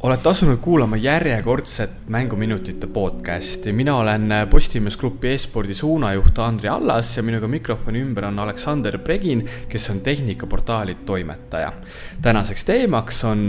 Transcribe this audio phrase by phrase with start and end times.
[0.00, 3.72] olete asunud kuulama järjekordset Mänguminutite podcasti.
[3.72, 9.48] mina olen Postimees Grupi e-spordi suunajuht Andri Allas ja minuga mikrofoni ümber on Aleksander Pregin,
[9.68, 11.72] kes on tehnikaportaali toimetaja.
[12.22, 13.48] tänaseks teemaks on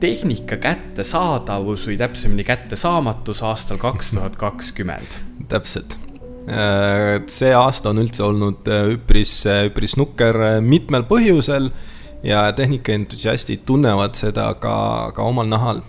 [0.00, 5.20] tehnika kättesaadavus või täpsemini kättesaamatus aastal kaks tuhat kakskümmend.
[5.48, 5.98] täpselt
[7.26, 8.66] see aasta on üldse olnud
[8.96, 11.70] üpris, üpris nukker mitmel põhjusel
[12.22, 14.74] ja tehnikaentusiastid tunnevad seda ka,
[15.14, 15.82] ka omal nahal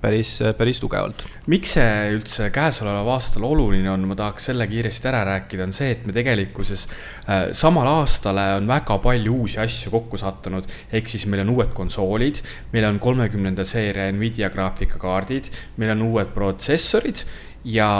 [0.00, 1.24] päris, päris tugevalt.
[1.50, 5.90] miks see üldse käesoleval aastal oluline on, ma tahaks selle kiiresti ära rääkida, on see,
[5.96, 10.68] et me tegelikkuses äh, samal aastale on väga palju uusi asju kokku sattunud.
[10.92, 16.34] ehk siis meil on uued konsoolid, meil on kolmekümnenda seeria Nvidia graafikakaardid, meil on uued
[16.34, 17.24] protsessorid
[17.64, 17.90] ja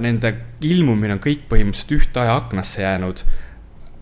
[0.00, 3.24] nende ilmumine on kõik põhimõtteliselt ühte aja aknasse jäänud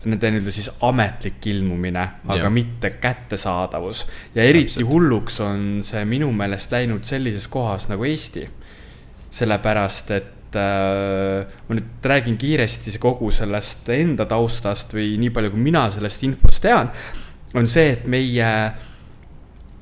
[0.05, 2.51] nende nii-öelda siis ametlik ilmumine, aga ja.
[2.51, 4.07] mitte kättesaadavus.
[4.35, 4.89] ja eriti Täpselt.
[4.93, 8.49] hulluks on see minu meelest läinud sellises kohas nagu Eesti.
[9.31, 15.61] sellepärast, et äh, ma nüüd räägin kiiresti kogu sellest enda taustast või nii palju, kui
[15.67, 16.89] mina sellest infost tean,
[17.55, 18.53] on see, et meie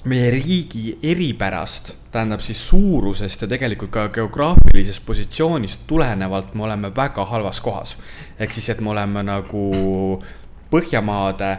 [0.05, 7.25] meie riigi eripärast, tähendab siis suurusest ja tegelikult ka geograafilisest positsioonist tulenevalt me oleme väga
[7.25, 7.97] halvas kohas.
[8.39, 10.23] ehk siis, et me oleme nagu
[10.71, 11.59] Põhjamaade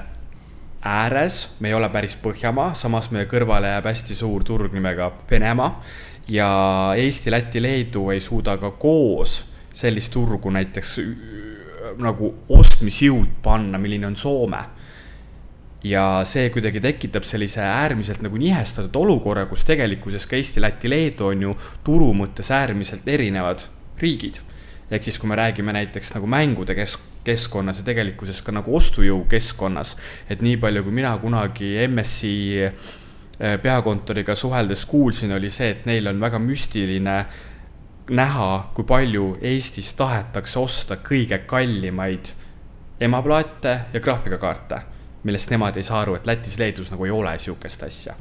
[0.83, 5.81] ääres, me ei ole päris Põhjamaa, samas meie kõrvale jääb hästi suur turg nimega Venemaa.
[6.27, 6.49] ja
[6.97, 10.99] Eesti, Läti, Leedu ei suuda ka koos sellist turgu näiteks
[11.97, 14.76] nagu ostmisjõult panna, milline on Soome
[15.83, 21.29] ja see kuidagi tekitab sellise äärmiselt nagu nihestatud olukorra, kus tegelikkuses ka Eesti, Läti, Leedu
[21.31, 23.61] on ju turu mõttes äärmiselt erinevad
[24.01, 24.41] riigid.
[24.91, 29.25] ehk siis, kui me räägime näiteks nagu mängude kesk-, keskkonnas ja tegelikkuses ka nagu ostujõu
[29.29, 29.97] keskkonnas,
[30.29, 36.07] et nii palju, kui mina kunagi MSI äh, peakontoriga suheldes kuulsin, oli see, et neil
[36.07, 37.17] on väga müstiline
[38.09, 42.31] näha, kui palju Eestis tahetakse osta kõige kallimaid
[42.99, 44.96] emaplaate ja graafikakaarte
[45.27, 48.15] millest nemad ei saa aru, et Lätis-Leedus nagu ei ole sihukest asja.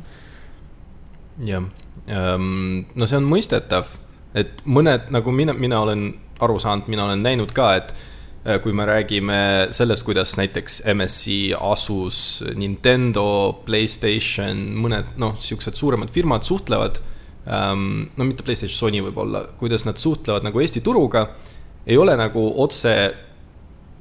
[1.47, 1.65] jah,
[2.09, 3.97] ehm, no see on mõistetav,
[4.37, 6.09] et mõned, nagu mina, mina olen
[6.43, 9.41] aru saanud, mina olen näinud ka, et äh, kui me räägime
[9.77, 12.19] sellest, kuidas näiteks MSI, Asus,
[12.57, 13.27] Nintendo,
[13.67, 17.03] Playstation, mõned noh, siuksed suuremad firmad suhtlevad
[17.47, 18.09] ähm,.
[18.17, 21.29] no mitte Playstation, Sony võib-olla, kuidas nad suhtlevad nagu Eesti turuga,
[21.87, 22.97] ei ole nagu otse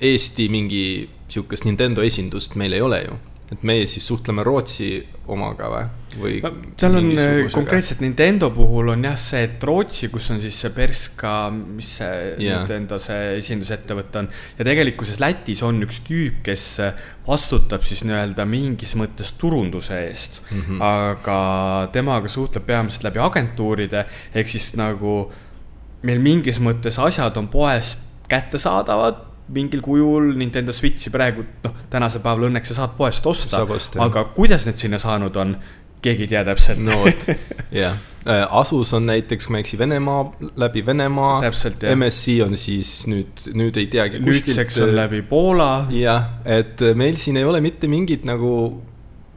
[0.02, 0.86] Eesti mingi
[1.32, 3.18] sihukest Nintendo esindust meil ei ole ju.
[3.54, 4.88] et meie siis suhtleme Rootsi
[5.30, 5.84] omaga või,
[6.18, 6.50] või no,?
[6.82, 10.72] seal on äh, konkreetselt Nintendo puhul on jah see, et Rootsi, kus on siis see
[10.74, 12.64] Berska, mis see yeah.
[12.64, 14.30] Nintendo see esindusettevõte on.
[14.58, 16.66] ja tegelikkuses Lätis on üks tüüp, kes
[17.28, 20.66] vastutab siis nii-öelda mingis mõttes turunduse eest mm.
[20.66, 20.82] -hmm.
[20.90, 21.38] aga
[21.94, 25.20] temaga suhtleb peamiselt läbi agentuuride, ehk siis nagu
[26.06, 32.50] meil mingis mõttes asjad on poest kättesaadavad mingil kujul Nintendo Switchi praegu, noh, tänasel päeval
[32.50, 33.62] õnneks sa saad poest osta,
[34.02, 35.56] aga kuidas need sinna saanud on,
[36.06, 36.82] keegi ei tea täpselt.
[36.86, 37.28] no vot,
[37.84, 37.98] jah.
[38.26, 40.24] Äh, Asus on näiteks, kui ma ei eksi, Venemaa,
[40.58, 41.36] läbi Venemaa.
[41.94, 44.22] MSC on siis nüüd, nüüd ei teagi.
[44.24, 45.86] nüüdseks on läbi Poola.
[45.94, 48.56] jah, et meil siin ei ole mitte mingit nagu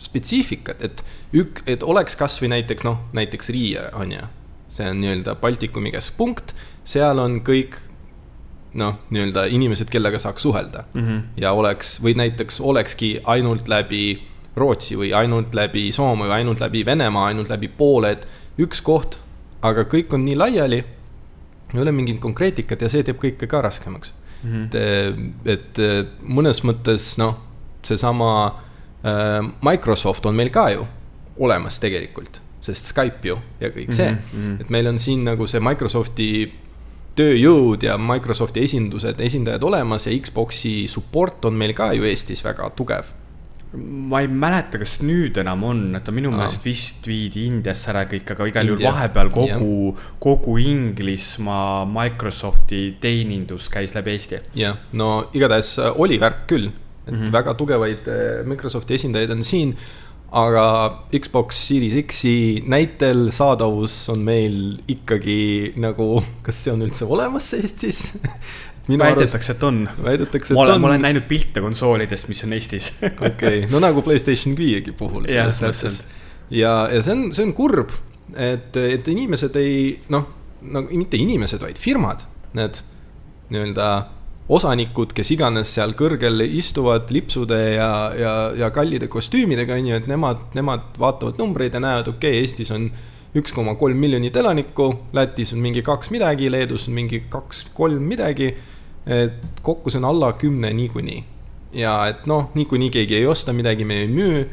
[0.01, 1.05] spetsiifikat, et
[1.37, 4.25] ük-, et oleks kasvõi näiteks noh, näiteks Riia on ju.
[4.79, 6.55] see on nii-öelda Baltikumi keskpunkt,
[6.87, 7.77] seal on kõik
[8.75, 11.07] noh, nii-öelda inimesed, kellega saaks suhelda mm.
[11.07, 11.23] -hmm.
[11.37, 14.23] ja oleks, või näiteks olekski ainult läbi
[14.57, 18.29] Rootsi või ainult läbi Soome või ainult läbi Venemaa, ainult läbi Poole, et
[18.59, 19.19] üks koht,
[19.63, 20.85] aga kõik on nii laiali.
[21.75, 24.13] ei ole mingit konkreetikat ja see teeb kõike ka raskemaks
[24.43, 24.69] mm.
[24.69, 25.33] -hmm.
[25.45, 27.39] et, et mõnes mõttes noh,
[27.83, 28.47] seesama
[29.05, 30.87] äh, Microsoft on meil ka ju
[31.39, 34.61] olemas tegelikult, sest Skype ju ja kõik see mm, -hmm.
[34.61, 36.53] et meil on siin nagu see Microsofti
[37.19, 42.71] tööjõud ja Microsofti esindused, esindajad olemas ja Xbox'i support on meil ka ju Eestis väga
[42.79, 43.15] tugev.
[43.77, 48.07] Ma ei mäleta, kas nüüd enam on, et ta minu meelest vist viidi Indiasse ära
[48.09, 54.41] kõik, aga igal juhul vahepeal kogu, kogu Inglismaa Microsofti teenindus käis läbi Eesti.
[54.57, 56.71] jah, no igatahes oli värk küll,
[57.05, 57.33] et mm -hmm.
[57.33, 59.77] väga tugevaid äh, Microsofti esindajaid on siin
[60.29, 60.65] aga
[61.15, 64.59] Xbox Series X-i näitel saadavus on meil
[64.91, 68.03] ikkagi nagu, kas see on üldse olemas Eestis
[68.89, 69.83] väidetakse, et on.
[70.05, 70.81] väidetakse, et on.
[70.81, 72.91] ma olen näinud pilte konsoolidest, mis on Eestis
[73.31, 76.03] okei no nagu Playstation viiegi puhul selles mõttes.
[76.53, 77.97] ja, ja see on, see on kurb,
[78.37, 80.29] et, et inimesed ei noh,
[80.69, 82.27] nagu mitte inimesed, vaid firmad,
[82.59, 82.83] need
[83.49, 83.89] nii-öelda
[84.49, 90.09] osanikud, kes iganes seal kõrgel istuvad lipsude ja, ja, ja kallide kostüümidega, on ju, et
[90.09, 92.89] nemad, nemad vaatavad numbreid ja näevad, okei okay,, Eestis on
[93.37, 98.55] üks koma kolm miljonit elanikku, Lätis on mingi kaks midagi, Leedus on mingi kaks-kolm midagi.
[99.09, 101.25] et kokku see on alla kümne niikuinii.
[101.73, 104.47] ja et noh, niikuinii keegi ei osta midagi, me ei müü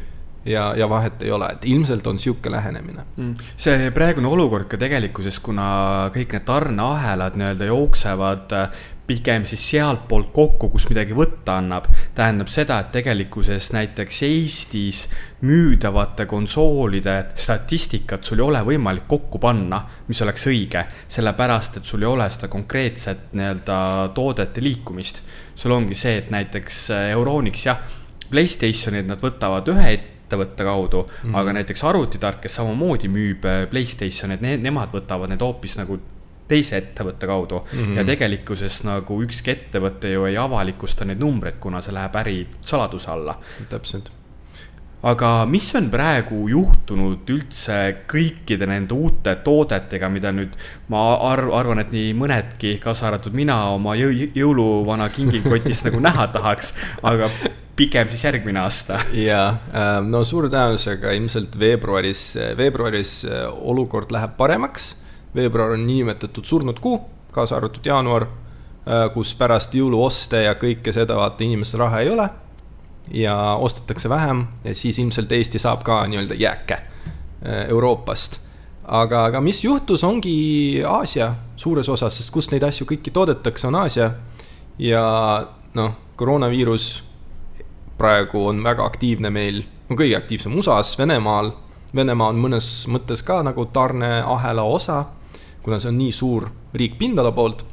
[0.45, 3.33] ja, ja vahet ei ole, et ilmselt on sihuke lähenemine mm..
[3.57, 5.67] see praegune olukord ka tegelikkuses, kuna
[6.15, 8.59] kõik need tarneahelad nii-öelda jooksevad
[9.05, 11.87] pigem siis sealtpoolt kokku, kus midagi võtta annab,
[12.17, 15.01] tähendab seda, et tegelikkuses näiteks Eestis
[15.45, 20.87] müüdavate konsoolide statistikat sul ei ole võimalik kokku panna, mis oleks õige,
[21.17, 23.77] sellepärast et sul ei ole seda konkreetset nii-öelda
[24.17, 25.21] toodete liikumist.
[25.55, 27.79] sul ongi see, et näiteks Euronix jah,
[28.25, 29.91] Playstationid nad võtavad ühe
[30.25, 31.39] ettevõtte kaudu mm, -hmm.
[31.39, 35.99] aga näiteks arvutitark, kes samamoodi müüb Playstationeid, need, nemad võtavad need hoopis nagu
[36.47, 37.79] teise ettevõtte kaudu mm.
[37.79, 37.97] -hmm.
[37.97, 43.39] ja tegelikkuses nagu ükski ettevõte ju ei avalikusta neid numbreid, kuna see läheb ärisaladuse alla.
[43.69, 44.11] täpselt.
[45.05, 47.77] Aga mis on praegu juhtunud üldse
[48.09, 50.55] kõikide nende uute toodetega, mida nüüd
[50.89, 56.27] ma arv, arvan, et nii mõnedki, kaasa arvatud mina, oma jõu, jõuluvana kingikotis nagu näha
[56.35, 56.73] tahaks,
[57.05, 57.29] aga
[57.77, 58.99] pigem siis järgmine aasta.
[59.13, 64.95] jaa, ähm, no suure tõenäosusega ilmselt veebruaris, veebruaris äh, olukord läheb paremaks
[65.35, 66.99] veebruar on niinimetatud surnud kuu,
[67.35, 68.25] kaasa arvatud jaanuar,
[68.87, 72.29] äh, kus pärast jõuluoste ja kõike seda, vaata, inimestel raha ei ole
[73.11, 78.39] ja ostetakse vähem siis ilmselt Eesti saab ka nii-öelda jääke äh, Euroopast.
[78.83, 83.75] aga, aga mis juhtus, ongi Aasia suures osas, sest kust neid asju kõiki toodetakse, on
[83.75, 84.11] Aasia.
[84.79, 85.03] ja
[85.73, 87.03] noh, koroonaviirus
[87.97, 91.51] praegu on väga aktiivne meil, on kõige aktiivsem USA-s, Venemaal.
[91.95, 95.05] Venemaa on mõnes mõttes ka nagu tarneahela osa
[95.65, 96.45] kuna see on nii suur
[96.77, 97.65] riik pindala poolt.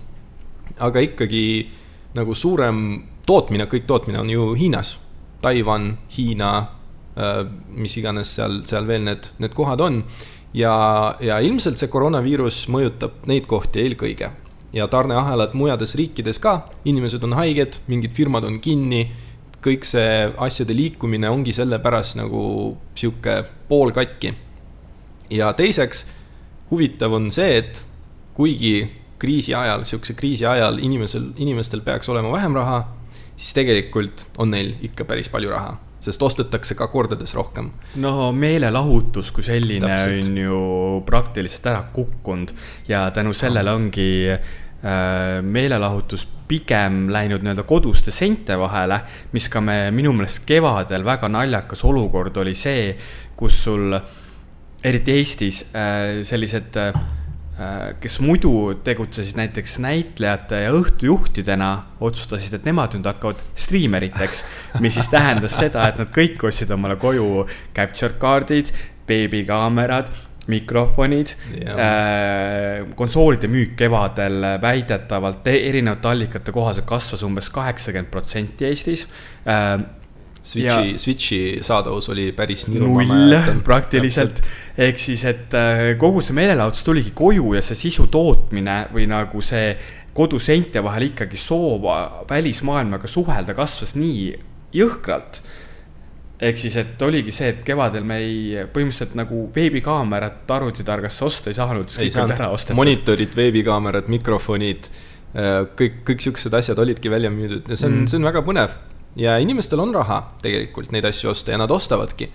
[0.81, 1.69] aga ikkagi
[2.17, 4.97] nagu suurem tootmine, kõik tootmine on ju Hiinas.
[5.43, 6.53] Taiwan, Hiina,
[7.17, 10.05] äh, mis iganes seal, seal veel need, need kohad on.
[10.55, 14.31] ja, ja ilmselt see koroonaviirus mõjutab neid kohti eelkõige.
[14.73, 19.11] ja tarneahelad mujades riikides ka, inimesed on haiged, mingid firmad on kinni
[19.63, 22.43] kõik see asjade liikumine ongi sellepärast nagu
[22.99, 24.35] sihuke poolkatki.
[25.31, 26.07] ja teiseks
[26.71, 27.85] huvitav on see, et
[28.35, 28.91] kuigi
[29.23, 32.81] kriisi ajal, sihukese kriisi ajal inimesel, inimestel peaks olema vähem raha,
[33.43, 37.73] siis tegelikult on neil ikka päris palju raha, sest ostetakse ka kordades rohkem.
[38.03, 40.29] no meelelahutus kui selline Täpselt.
[40.29, 40.61] on ju
[41.07, 42.55] praktiliselt ära kukkunud
[42.89, 49.01] ja tänu sellele ongi äh, meelelahutus pigem läinud nii-öelda koduste seinte vahele,
[49.33, 52.93] mis ka me minu meelest kevadel väga naljakas olukord oli see,
[53.37, 53.97] kus sul
[54.85, 56.95] eriti Eestis äh, sellised äh,
[58.01, 58.53] kes muidu
[58.85, 61.71] tegutsesid näiteks näitlejate ja õhtujuhtidena,
[62.01, 64.45] otsustasid, et nemad nüüd hakkavad striimeriteks.
[64.81, 67.45] mis siis tähendas seda, et nad kõik ostsid omale koju
[67.77, 68.73] capture card'id,
[69.07, 70.09] beebikaamerad,
[70.51, 71.35] mikrofonid
[71.69, 72.87] äh,.
[72.99, 79.07] konsoolide müük kevadel väidetavalt erinevate allikate kohaselt kasvas umbes kaheksakümmend protsenti Eestis
[79.47, 79.77] äh,
[80.43, 84.43] Switchi, Switchi saadavus oli päris null praktiliselt.
[84.79, 89.43] ehk siis, et äh, kogu see meelelahutus tuligi koju ja see sisu tootmine või nagu
[89.45, 89.77] see
[90.13, 91.87] koduseinte vahel ikkagi soov
[92.31, 94.33] välismaailmaga suhelda kasvas nii
[94.75, 95.41] jõhkralt.
[96.43, 101.55] ehk siis, et oligi see, et kevadel me ei, põhimõtteliselt nagu veebikaamerat arvutitargasse osta ei
[101.55, 102.83] saanud, sest kõik olid ära ostetud.
[102.83, 104.91] monitorid, veebikaamerad, mikrofonid,
[105.39, 108.43] äh, kõik, kõik siuksed asjad olidki välja müüdud ja see on mm., see on väga
[108.43, 108.81] põnev
[109.17, 112.29] ja inimestel on raha tegelikult neid asju osta ja nad ostavadki.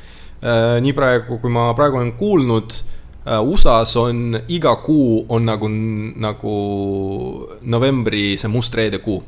[0.44, 2.78] Äh, nii praegu, kui ma praegu olen kuulnud,
[3.26, 5.70] äh, USA-s on iga kuu on nagu,
[6.16, 6.54] nagu
[7.62, 9.24] novembri see must reede kuu.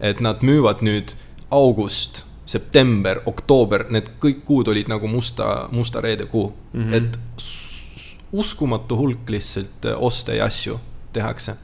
[0.00, 1.12] et nad müüvad nüüd
[1.54, 6.82] august, september, oktoober, need kõik kuud olid nagu musta, musta reede kuu mm.
[6.82, 6.94] -hmm.
[6.94, 7.18] et
[8.32, 10.80] uskumatu hulk lihtsalt äh, oste ja asju
[11.12, 11.56] tehakse.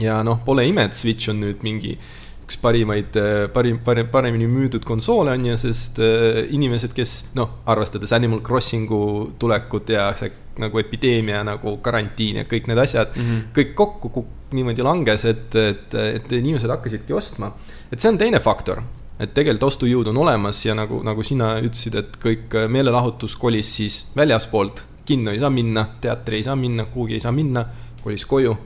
[0.00, 4.08] ja noh, pole ime, et Switch on nüüd mingi äh, üks parimaid, äh, parim, parim,
[4.08, 9.00] paremini müüdud konsoole on ju, sest äh, inimesed, kes noh, arvestades Animal Crossingu
[9.38, 13.42] tulekut ja see nagu epideemia nagu karantiin ja kõik need asjad mm, -hmm.
[13.54, 14.24] kõik kokku
[14.56, 17.52] niimoodi langes, et, et, et inimesed hakkasidki ostma.
[17.92, 18.82] et see on teine faktor,
[19.20, 23.76] et tegelikult ostujõud on olemas ja nagu, nagu sina ütlesid, et kõik äh, meelelahutus kolis
[23.76, 27.66] siis väljaspoolt, kinno ei saa minna, teatri ei saa minna, kuhugi ei saa minna,
[28.02, 28.56] kolis koju,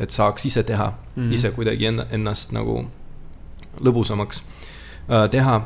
[0.00, 1.34] et saaks ise teha mm, -hmm.
[1.34, 2.84] ise kuidagi ennast nagu
[3.84, 5.60] lõbusamaks äh, teha.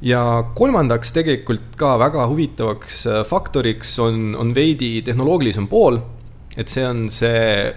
[0.00, 0.20] ja
[0.54, 6.00] kolmandaks tegelikult ka väga huvitavaks äh, faktoriks on, on veidi tehnoloogilisem pool.
[6.56, 7.74] et see on see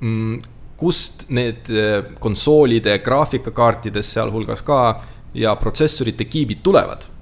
[0.00, 0.40] mm,
[0.76, 4.80] kust need äh, konsoolide, graafikakaartides sealhulgas ka
[5.34, 7.12] ja protsessorite kiibid tulevad.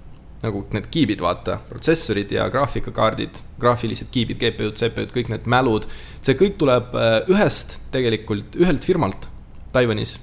[0.44, 5.86] nagu need kiibid, vaata, protsessorid ja graafikakaardid, graafilised kiibid, GPU-d, CPU-d, kõik need mälud.
[6.20, 6.92] see kõik tuleb
[7.32, 9.30] ühest tegelikult, ühelt firmalt
[9.72, 10.18] Taiwanis.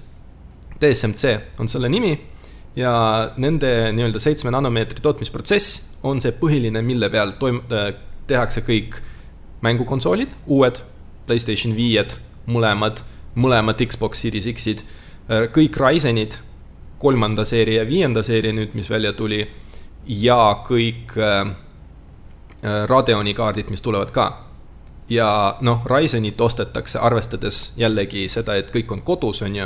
[0.82, 2.16] TSMC on selle nimi
[2.76, 2.92] ja
[3.38, 7.92] nende nii-öelda seitsme nanomeetri tootmisprotsess on see põhiline, mille peal toim-, äh,
[8.28, 9.00] tehakse kõik
[9.62, 10.82] mängukonsoolid, uued,
[11.28, 12.16] Playstation viied,
[12.50, 13.04] mõlemad,
[13.40, 14.82] mõlemad Xbox Series X-id,
[15.30, 16.40] äh, kõik Ryzenid,
[17.02, 19.44] kolmanda seeria ja viienda seeria nüüd, mis välja tuli,
[20.06, 21.52] ja kõik äh,
[22.62, 24.32] Radeoni kaardid, mis tulevad ka.
[25.10, 29.66] ja noh, Ryzenit ostetakse arvestades jällegi seda, et kõik on kodus, on ju,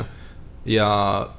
[0.65, 1.29] ja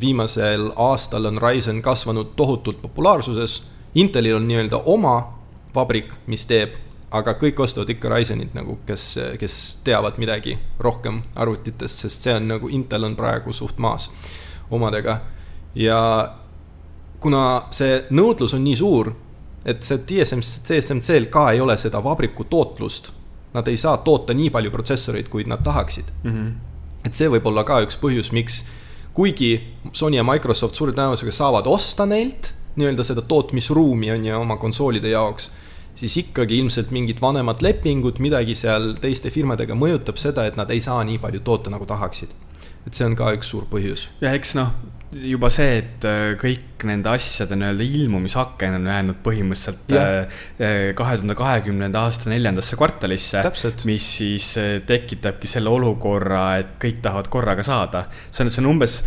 [0.00, 5.32] viimasel aastal on Ryzen kasvanud tohutult populaarsuses, Intelil on nii-öelda oma
[5.74, 6.76] vabrik, mis teeb
[7.10, 9.06] aga kõik ostavad ikka Ryzenit nagu, kes,
[9.38, 14.10] kes teavad midagi rohkem arvutitest, sest see on nagu, Intel on praegu suht maas
[14.70, 15.20] omadega.
[15.74, 15.98] ja
[17.20, 19.12] kuna see nõudlus on nii suur,
[19.64, 23.12] et see TSMC, TSMC-l ka ei ole seda vabriku tootlust,
[23.54, 26.30] nad ei saa toota nii palju protsessoreid, kui nad tahaksid mm.
[26.30, 26.52] -hmm.
[27.04, 28.64] Et see võib olla ka üks põhjus, miks
[29.14, 29.54] kuigi
[29.92, 35.10] Sony ja Microsoft suure tõenäosusega saavad osta neilt nii-öelda seda tootmisruumi on ju oma konsoolide
[35.10, 35.50] jaoks
[36.00, 40.80] siis ikkagi ilmselt mingid vanemad lepingud, midagi seal teiste firmadega mõjutab seda, et nad ei
[40.80, 42.32] saa nii palju toota, nagu tahaksid.
[42.86, 44.08] et see on ka üks suur põhjus.
[44.20, 44.72] ja eks noh,
[45.10, 51.16] juba see, et äh, kõik nende asjade nii-öelda ilmumisaken on jäänud põhimõtteliselt äh, äh, kahe
[51.18, 53.42] tuhande kahekümnenda aasta neljandasse kvartalisse.
[53.90, 54.52] mis siis
[54.86, 58.06] tekitabki selle olukorra, et kõik tahavad korraga saada.
[58.30, 59.00] see on, see on umbes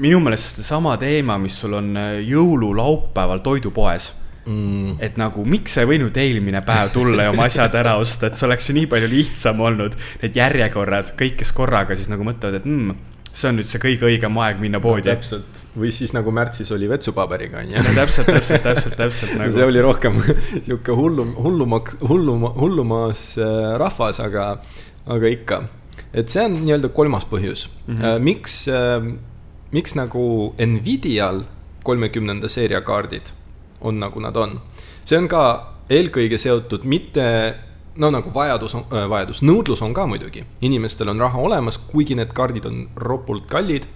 [0.00, 1.92] minu meelest sama teema, mis sul on
[2.24, 4.14] jõululaupäeval toidupoes
[4.46, 4.96] mm..
[5.04, 8.40] et nagu, miks sa ei võinud eelmine päev tulla ja oma asjad ära osta, et
[8.40, 9.98] see oleks ju nii palju lihtsam olnud.
[10.24, 14.06] Need järjekorrad, kõik, kes korraga siis nagu mõtlevad, et mm, see on nüüd see kõige
[14.08, 15.14] õigem aeg minna poodi no,.
[15.14, 17.84] täpselt, või siis nagu märtsis oli vetsupaberiga, on ju.
[17.96, 19.54] täpselt, täpselt, täpselt, täpselt nagu.
[19.56, 20.20] see oli rohkem
[20.66, 24.46] sihuke hullum, hullumaks, hulluma, hullumas äh, rahvas, aga,
[25.10, 25.60] aga ikka.
[26.14, 28.26] et see on nii-öelda kolmas põhjus mm, -hmm.
[28.30, 29.10] miks, äh,
[29.74, 31.42] miks nagu Nvidial
[31.84, 33.34] kolmekümnenda seeria kaardid
[33.80, 34.60] on nagu nad on.
[35.04, 35.44] see on ka
[35.90, 37.24] eelkõige seotud mitte
[37.96, 42.16] no nagu vajadus on äh,, vajadus, nõudlus on ka muidugi, inimestel on raha olemas, kuigi
[42.18, 43.86] need kaardid on ropult kallid.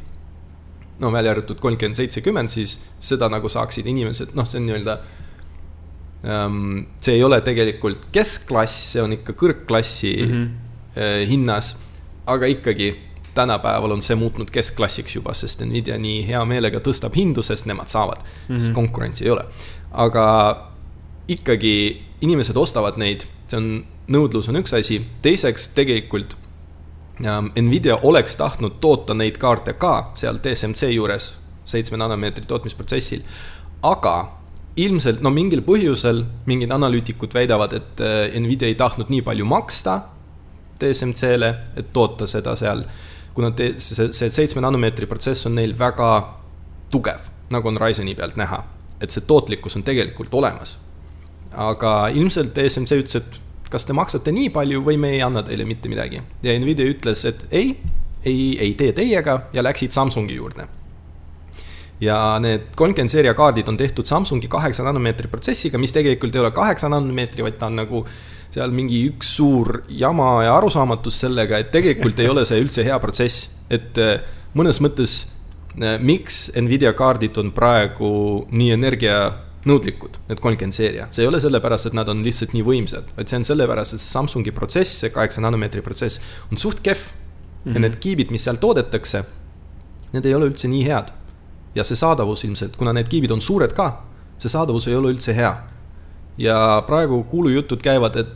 [0.99, 4.99] no välja arvatud kolmkümmend, seitsekümmend, siis seda nagu saaksid inimesed, noh, see on nii-öelda
[6.27, 6.87] ähm,.
[7.01, 10.49] see ei ole tegelikult keskklass, see on ikka kõrgklassi mm -hmm.
[10.99, 11.77] äh, hinnas,
[12.27, 12.97] aga ikkagi
[13.35, 17.89] tänapäeval on see muutnud keskklassiks juba, sest Nvidia nii hea meelega tõstab hindu, sest nemad
[17.89, 18.59] saavad mm, -hmm.
[18.59, 19.45] sest konkurentsi ei ole
[19.93, 20.27] aga
[21.29, 23.69] ikkagi inimesed ostavad neid, see on,
[24.13, 26.37] nõudlus on üks asi, teiseks tegelikult
[27.25, 31.33] ähm, Nvidia oleks tahtnud toota neid kaarte ka seal TSMC juures,
[31.69, 33.25] seitsme nanomeetri tootmisprotsessil,
[33.83, 34.17] aga
[34.79, 40.01] ilmselt no mingil põhjusel mingid analüütikud väidavad, et äh, Nvidia ei tahtnud nii palju maksta
[40.79, 42.85] TSMC-le, et toota seda seal,
[43.35, 46.11] kuna te, see, see seitsme nanomeetri protsess on neil väga
[46.93, 48.63] tugev, nagu on Ryzeni pealt näha.
[49.03, 50.77] Et see tootlikkus on tegelikult olemas.
[51.57, 53.39] Aga ilmselt ESMC ütles, et
[53.73, 56.23] kas te maksate nii palju või me ei anna teile mitte midagi.
[56.43, 57.77] ja Nvidia ütles, et ei,
[58.25, 60.69] ei, ei tee teiega ja läksid Samsungi juurde.
[62.01, 66.51] ja need kolmkümmend seeria kaardid on tehtud Samsungi kaheksa nanomeetri protsessiga, mis tegelikult ei ole
[66.51, 68.05] kaheksa nanomeetri, vaid ta on nagu
[68.51, 72.99] seal mingi üks suur jama ja arusaamatus sellega, et tegelikult ei ole see üldse hea
[72.99, 74.23] protsess, et äh,
[74.57, 75.19] mõnes mõttes
[75.83, 78.09] Äh, miks Nvidia kaardid on praegu
[78.51, 78.73] nii
[79.69, 83.29] energianõudlikud, need kolmkümmend seeria, see ei ole sellepärast, et nad on lihtsalt nii võimsad, vaid
[83.29, 86.21] see on sellepärast, et see Samsungi protsess, see kaheksa nanomeetri protsess
[86.51, 87.13] on suht kehv mm.
[87.13, 87.67] -hmm.
[87.67, 87.83] ja mhm.
[87.83, 89.25] need kiibid, mis seal toodetakse,
[90.13, 91.13] need ei ole üldse nii head.
[91.75, 94.03] ja see saadavus ilmselt, kuna need kiibid on suured ka,
[94.39, 95.57] see saadavus ei ole üldse hea.
[96.39, 98.29] ja praegu kuulujutud käivad, et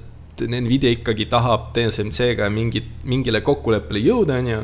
[0.43, 4.61] Nvidia ikkagi tahab TSMC-ga mingit, mingile kokkuleppele jõuda, on ju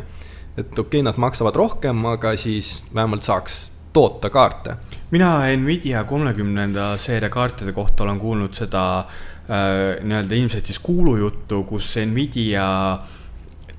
[0.58, 4.76] et okei okay,, nad maksavad rohkem, aga siis vähemalt saaks toota kaarte.
[5.10, 11.96] mina Nvidia kolmekümnenda seeria kaartide kohta olen kuulnud seda äh, nii-öelda ilmselt siis kuulujuttu, kus
[12.06, 12.68] Nvidia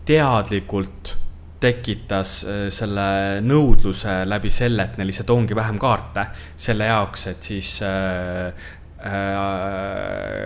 [0.05, 1.15] teadlikult
[1.59, 7.51] tekitas äh, selle nõudluse läbi selle, et neil lihtsalt ongi vähem kaarte selle jaoks, et
[7.51, 8.71] siis äh,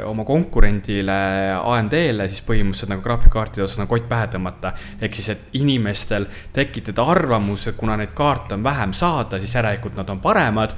[0.05, 1.13] oma konkurendile
[1.57, 4.74] AMD-le siis põhimõtteliselt nagu graafikakaartide osas nagu kott pähe tõmmata.
[5.01, 9.98] ehk siis, et inimestel tekitada arvamus, et kuna neid kaarte on vähem saada, siis järelikult
[9.98, 10.75] nad on paremad.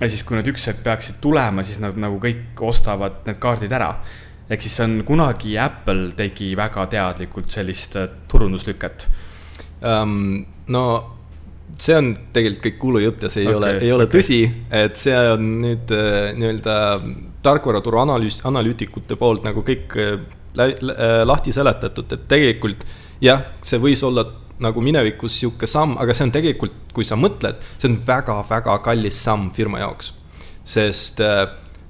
[0.00, 3.72] ja siis, kui nad üks hetk peaksid tulema, siis nad nagu kõik ostavad need kaardid
[3.72, 3.94] ära.
[4.50, 9.08] ehk siis see on kunagi Apple tegi väga teadlikult sellist äh, turunduslüket
[9.80, 10.44] um,.
[10.68, 11.13] no
[11.80, 14.20] see on tegelikult kõik kuulujutt ja see ei okay, ole, ei ole okei.
[14.20, 14.38] tõsi,
[14.74, 16.76] et see on nüüd äh, nii-öelda
[17.44, 20.14] tarkvaraturu analüüs, analüütikute poolt nagu kõik äh,
[20.60, 22.86] äh, lahti seletatud, et tegelikult
[23.24, 24.26] jah, see võis olla
[24.64, 29.18] nagu minevikus sihuke samm, aga see on tegelikult, kui sa mõtled, see on väga-väga kallis
[29.24, 30.12] samm firma jaoks.
[30.64, 31.18] sest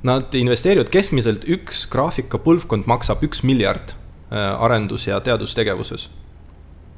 [0.02, 3.92] nad investeerivad keskmiselt, üks graafikapõlvkond maksab üks miljard
[4.32, 6.08] arendus- ja teadustegevuses.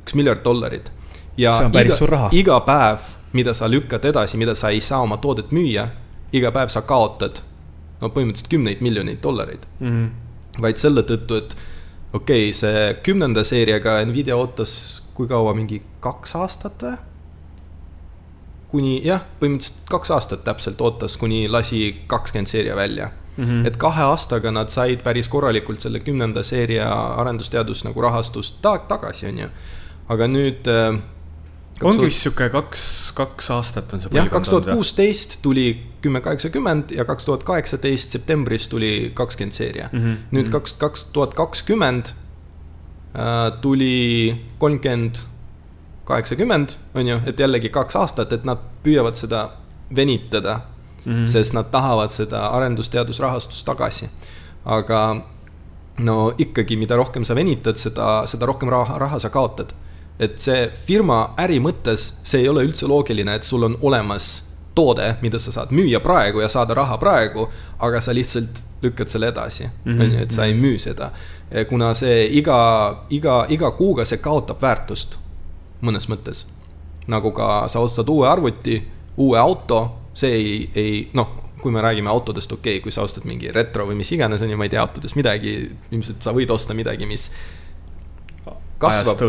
[0.05, 0.93] üks miljard dollarit.
[1.37, 5.03] Ja See on päris iga, iga päev, mida sa lükkad edasi, mida sa ei saa
[5.05, 5.89] oma toodet müüa,
[6.33, 7.43] iga päev sa kaotad
[8.01, 9.89] no põhimõtteliselt kümneid miljoneid dollareid mm.
[9.89, 10.63] -hmm.
[10.63, 11.57] vaid selle tõttu, et
[12.13, 16.97] okei okay,, see kümnenda seeriaga Nvidia ootas kui kaua, mingi kaks aastat või?
[18.69, 23.45] kuni jah, põhimõtteliselt kaks aastat täpselt ootas, kuni lasi kakskümmend seeria välja mm.
[23.45, 23.67] -hmm.
[23.67, 29.27] et kahe aastaga nad said päris korralikult selle kümnenda seeria arendusteadus nagu rahastust ta tagasi,
[29.27, 29.49] on ju.
[30.09, 31.01] aga nüüd äh,
[31.83, 32.83] ongi vist sihuke kaks,
[33.17, 35.67] kaks aastat on see jah, kaks tuhat kuusteist tuli
[36.05, 39.99] kümme kaheksakümmend ja kaks tuhat kaheksateist septembris tuli kakskümmend seeria mm.
[39.99, 40.37] Mhm, -hmm.
[40.37, 42.13] nüüd kaks, kaks tuhat kakskümmend
[43.17, 45.25] äh, tuli kolmkümmend
[46.07, 49.51] kaheksakümmend, on ju, et jällegi kaks aastat, et nad püüavad seda
[49.97, 50.61] venitada
[51.05, 51.13] mm.
[51.13, 51.27] -hmm.
[51.27, 54.09] sest nad tahavad seda arendus-teadusrahastust tagasi.
[54.65, 55.27] aga
[55.99, 59.73] no ikkagi, mida rohkem sa venitad, seda, seda rohkem raha, raha sa kaotad
[60.19, 64.47] et see firma äri mõttes, see ei ole üldse loogiline, et sul on olemas
[64.77, 67.47] toode, mida sa saad müüa praegu ja saada raha praegu,
[67.79, 71.11] aga sa lihtsalt lükkad selle edasi, on ju, et sa ei müü seda.
[71.69, 72.59] kuna see iga,
[73.11, 75.19] iga, iga kuuga see kaotab väärtust
[75.81, 76.45] mõnes mõttes.
[77.07, 78.81] nagu ka sa ostad uue arvuti,
[79.17, 79.81] uue auto,
[80.15, 81.29] see ei, ei noh,
[81.63, 84.51] kui me räägime autodest, okei okay,, kui sa ostad mingi retro või mis iganes, on
[84.51, 85.55] ju, ma ei tea autodest midagi,
[85.91, 87.31] ilmselt sa võid osta midagi, mis
[88.79, 89.23] kasvab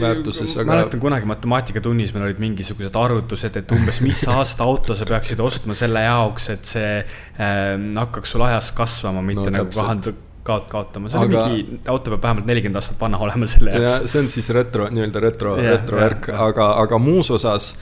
[0.00, 0.70] väärtuses, aga.
[0.70, 5.76] mäletan kunagi matemaatikatunnis meil olid mingisugused arvutused, et umbes mis aasta auto sa peaksid ostma
[5.78, 10.14] selle jaoks, et see äh, hakkaks sul ajas kasvama, mitte no, nagu kahandada
[10.48, 11.44] kaot-, kaotama, see aga...
[11.44, 14.10] oli mingi, auto peab vähemalt nelikümmend aastat vana olema selle jaoks.
[14.12, 17.72] see on siis retro, nii-öelda retro, retrovärk, aga, aga muus osas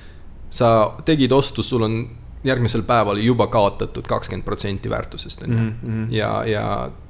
[0.51, 2.05] sa tegid ostu, sul on
[2.47, 5.64] järgmisel päeval juba kaotatud kakskümmend protsenti väärtusest, on ju.
[5.64, 7.06] Mhm, ja, ja Äh,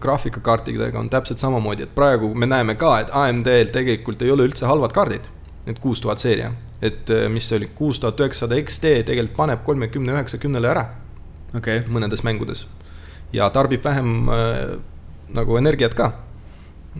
[0.00, 4.66] graafikakaartidega on täpselt samamoodi, et praegu me näeme ka, et AMD-l tegelikult ei ole üldse
[4.66, 5.26] halvad kaardid.
[5.66, 6.52] Need kuus tuhat seeria,
[6.82, 10.84] et äh, mis see oli, kuus tuhat üheksasada XT tegelikult paneb kolmekümne üheksakümnele ära
[11.56, 11.82] okay..
[11.88, 12.66] mõnedes mängudes
[13.34, 14.60] ja tarbib vähem äh,
[15.34, 16.12] nagu energiat ka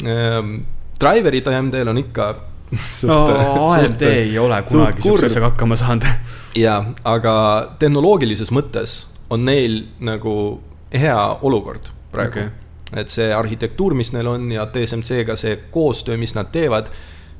[0.05, 0.65] ähm,.
[0.97, 2.27] Driver'id AMD-l on ikka
[3.11, 3.19] no
[3.77, 6.07] AMD ei ole kunagi siuksega hakkama saanud.
[6.65, 7.35] jaa, aga
[7.79, 8.97] tehnoloogilises mõttes
[9.31, 10.33] on neil nagu
[10.95, 13.03] hea olukord praegu okay..
[13.03, 16.91] et see arhitektuur, mis neil on ja TSMC-ga see koostöö, mis nad teevad,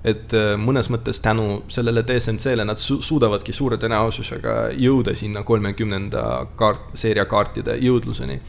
[0.07, 6.23] et äh, mõnes mõttes tänu sellele TSMC-le nad su suudavadki suure tõenäosusega jõuda sinna kolmekümnenda
[6.59, 8.41] kaart, seeria kaartide jõudluseni.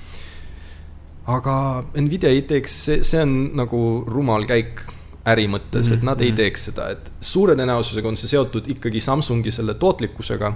[1.28, 4.86] aga Nvidia ei teeks, see, see on nagu rumal käik
[5.28, 6.36] äri mõttes, et nad ei Mhm.
[6.40, 10.54] teeks seda, et suure tõenäosusega on see seotud ikkagi Samsungi selle tootlikkusega.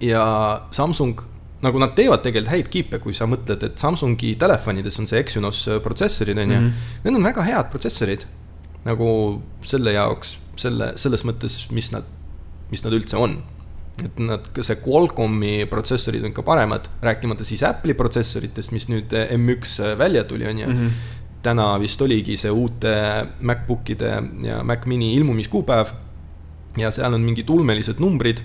[0.00, 1.20] ja Samsung
[1.64, 5.62] nagu nad teevad tegelikult häid kiipe, kui sa mõtled, et Samsungi telefonides on see Exynos
[5.84, 6.60] protsessorid, on ju.
[6.60, 6.72] Mhm.
[7.04, 8.26] Need on väga head protsessorid.
[8.86, 12.04] nagu selle jaoks, selle, selles mõttes, mis nad,
[12.70, 13.42] mis nad üldse on.
[14.04, 19.96] et nad, see Qualcomm'i protsessorid on ikka paremad, rääkimata siis Apple'i protsessoritest, mis nüüd M1
[19.98, 20.68] välja tuli, on ju.
[20.68, 20.86] Mhm.
[21.42, 25.86] täna vist oligi see uute MacBookide ja Mac mini ilmumiskuupäev.
[26.76, 28.42] ja seal on mingid ulmelised numbrid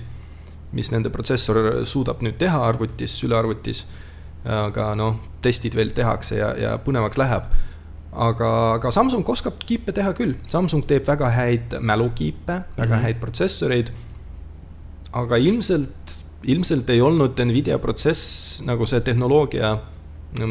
[0.71, 3.85] mis nende protsessor suudab nüüd teha arvutis, sülearvutis.
[4.41, 7.51] aga noh, testid veel tehakse ja, ja põnevaks läheb.
[8.11, 13.03] aga, aga Samsung oskab kiipe teha küll, Samsung teeb väga häid mälukiipe, väga mm -hmm.
[13.03, 13.91] häid protsessoreid.
[15.13, 19.77] aga ilmselt, ilmselt ei olnud Nvidia protsess nagu see tehnoloogia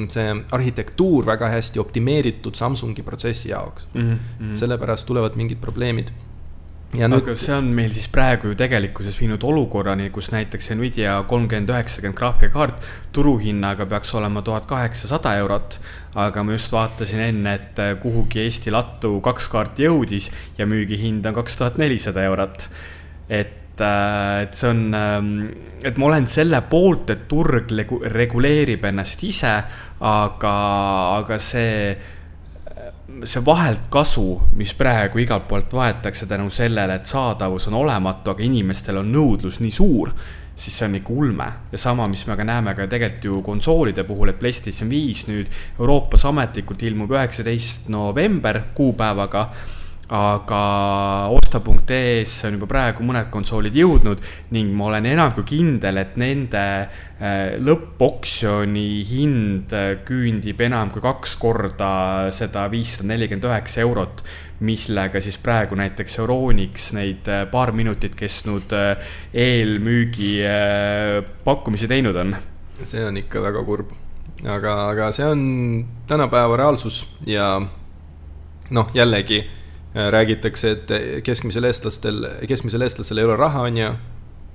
[0.08, 4.18] see arhitektuur väga hästi optimeeritud Samsungi protsessi jaoks mm.
[4.18, 4.52] -hmm.
[4.54, 6.10] sellepärast tulevad mingid probleemid
[6.96, 7.38] ja aga nüüd...
[7.38, 12.88] see on meil siis praegu ju tegelikkuses viinud olukorrani, kus näiteks Nvidia kolmkümmend üheksakümmend graafikakaart
[13.14, 15.78] turuhinnaga peaks olema tuhat kaheksasada eurot.
[16.14, 21.38] aga ma just vaatasin enne, et kuhugi Eesti lattu kaks kaarti jõudis ja müügihind on
[21.38, 22.68] kaks tuhat nelisada eurot.
[23.28, 24.80] et et see on,
[25.80, 27.70] et ma olen selle poolt, et turg
[28.12, 29.54] reguleerib ennast ise,
[30.04, 30.54] aga,
[31.16, 31.94] aga see
[33.24, 38.44] see vahelt kasu, mis praegu igalt poolt vaetakse tänu sellele, et saadavus on olematu, aga
[38.44, 40.12] inimestel on nõudlus nii suur,
[40.60, 41.48] siis see on ikka ulme.
[41.72, 45.50] ja sama, mis me ka näeme ka tegelikult ju konsoolide puhul, et PlayStation viis nüüd
[45.78, 49.50] Euroopas ametlikult ilmub üheksateist november kuupäevaga
[50.10, 50.60] aga
[51.30, 54.22] osta.ee-sse on juba praegu mõned konsoolid jõudnud
[54.56, 59.74] ning ma olen enam kui kindel, et nende äh, lõppoksjoni hind
[60.08, 61.92] küündib enam kui kaks korda
[62.34, 64.24] seda viissada nelikümmend üheksa eurot,
[64.66, 70.32] millega siis praegu näiteks Euronix neid äh, paar minutit kestnud äh, eelmüügi
[71.46, 72.34] pakkumisi teinud on.
[72.82, 73.94] see on ikka väga kurb,
[74.42, 75.46] aga, aga see on
[76.10, 77.54] tänapäeva reaalsus ja
[78.70, 79.59] noh, jällegi Äh,
[79.94, 83.90] räägitakse, et keskmisel eestlastel, keskmisel eestlasel ei ole raha, on ju.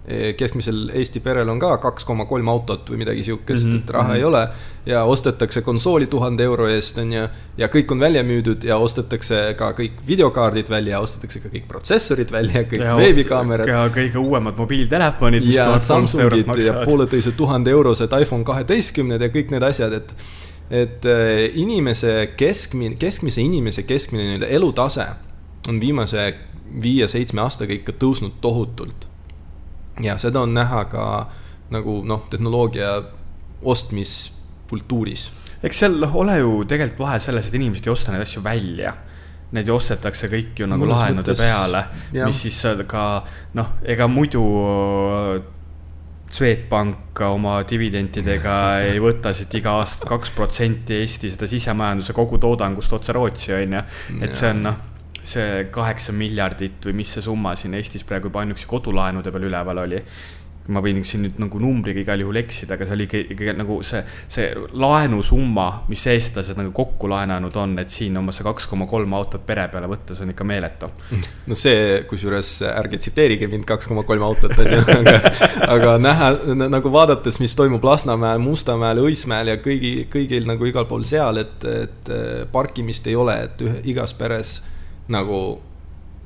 [0.05, 3.79] Äh, keskmisel Eesti perel on ka kaks koma kolm autot või midagi sihukest mm, -hmm.
[3.81, 4.17] et raha mm -hmm.
[4.17, 4.47] ei ole.
[4.85, 7.23] ja ostetakse konsooli tuhande euro eest, on ju.
[7.57, 12.31] ja kõik on välja müüdud ja ostetakse ka kõik videokaardid välja, ostetakse ka kõik protsessorid
[12.31, 13.67] välja, kõik veebikaamerad.
[13.67, 16.81] ja kõige uuemad mobiiltelefonid, mis tuhat kolmsada eurot maksavad.
[16.81, 20.15] ja pooleteise tuhande eurosed iPhone kaheteistkümned ja kõik need asjad, et
[20.69, 25.05] et äh, inimese keskmine, keskmise inimese keskmine nii-öelda elutase
[25.67, 26.27] on viimase
[26.81, 29.07] viie-seitsme aastaga ikka tõusnud tohutult.
[30.01, 31.05] ja seda on näha ka
[31.71, 33.01] nagu noh, tehnoloogia
[33.61, 35.31] ostmiskultuuris.
[35.63, 38.93] eks seal noh, ole ju tegelikult vahe selles, et inimesed ei osta neid asju välja
[39.55, 41.83] Need ju ostetakse kõik ju nagu laenude mõttes, peale,
[42.17, 42.57] mis siis
[42.89, 43.03] ka
[43.55, 44.41] noh, ega muidu
[46.35, 48.55] Swedbank oma dividendidega
[48.89, 53.85] ei võta siit iga aasta kaks protsenti Eesti seda sisemajanduse kogutoodangust otse Rootsi, on ju.
[54.25, 54.83] et see on noh
[55.25, 59.85] see kaheksa miljardit või mis see summa siin Eestis praegu juba ainuüksi kodulaenude peal üleval
[59.85, 60.01] oli.
[60.65, 63.99] ma võin siin nüüd nagu numbriga igal juhul eksida, aga see oli ikkagi nagu see,
[64.33, 69.13] see laenusumma, mis eestlased nagu kokku laenanud on, et siin oma see kaks koma kolm
[69.13, 70.89] autot pere peale võtta, see on ikka meeletu.
[71.45, 75.15] no see, kusjuures ärge tsiteerige mind, kaks koma kolm autot on ju, aga,
[75.77, 76.33] aga näha
[76.65, 81.69] nagu vaadates, mis toimub Lasnamäel, Mustamäel, Õismäel ja kõigi, kõigil nagu igal pool seal, et,
[81.85, 82.15] et
[82.57, 84.63] parkimist ei ole, et ühe, igas peres
[85.07, 85.39] nagu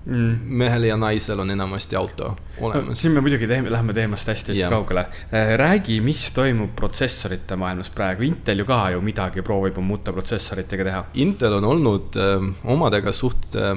[0.06, 0.40] mm.
[0.44, 2.96] mehel ja naisel on enamasti auto olemas no,.
[2.96, 5.06] siin me muidugi teeme, läheme teemast hästi-hästi kaugele.
[5.34, 10.14] Äh, räägi, mis toimub protsessorite maailmas praegu, Intel ju ka ju midagi proovib oma uute
[10.16, 11.06] protsessoritega teha.
[11.24, 13.76] Intel on olnud öö, äh, omadega suht, äh,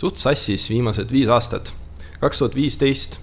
[0.00, 1.74] suht sassis viimased viis aastat.
[2.20, 3.18] kaks tuhat viisteist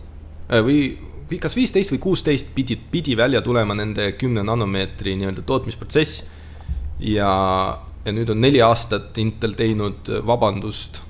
[0.52, 6.26] või kas viisteist või kuusteist pidi, pidi välja tulema nende kümne nanomeetri nii-öelda tootmisprotsess.
[7.00, 7.32] ja,
[8.06, 11.02] ja nüüd on neli aastat Intel teinud vabandust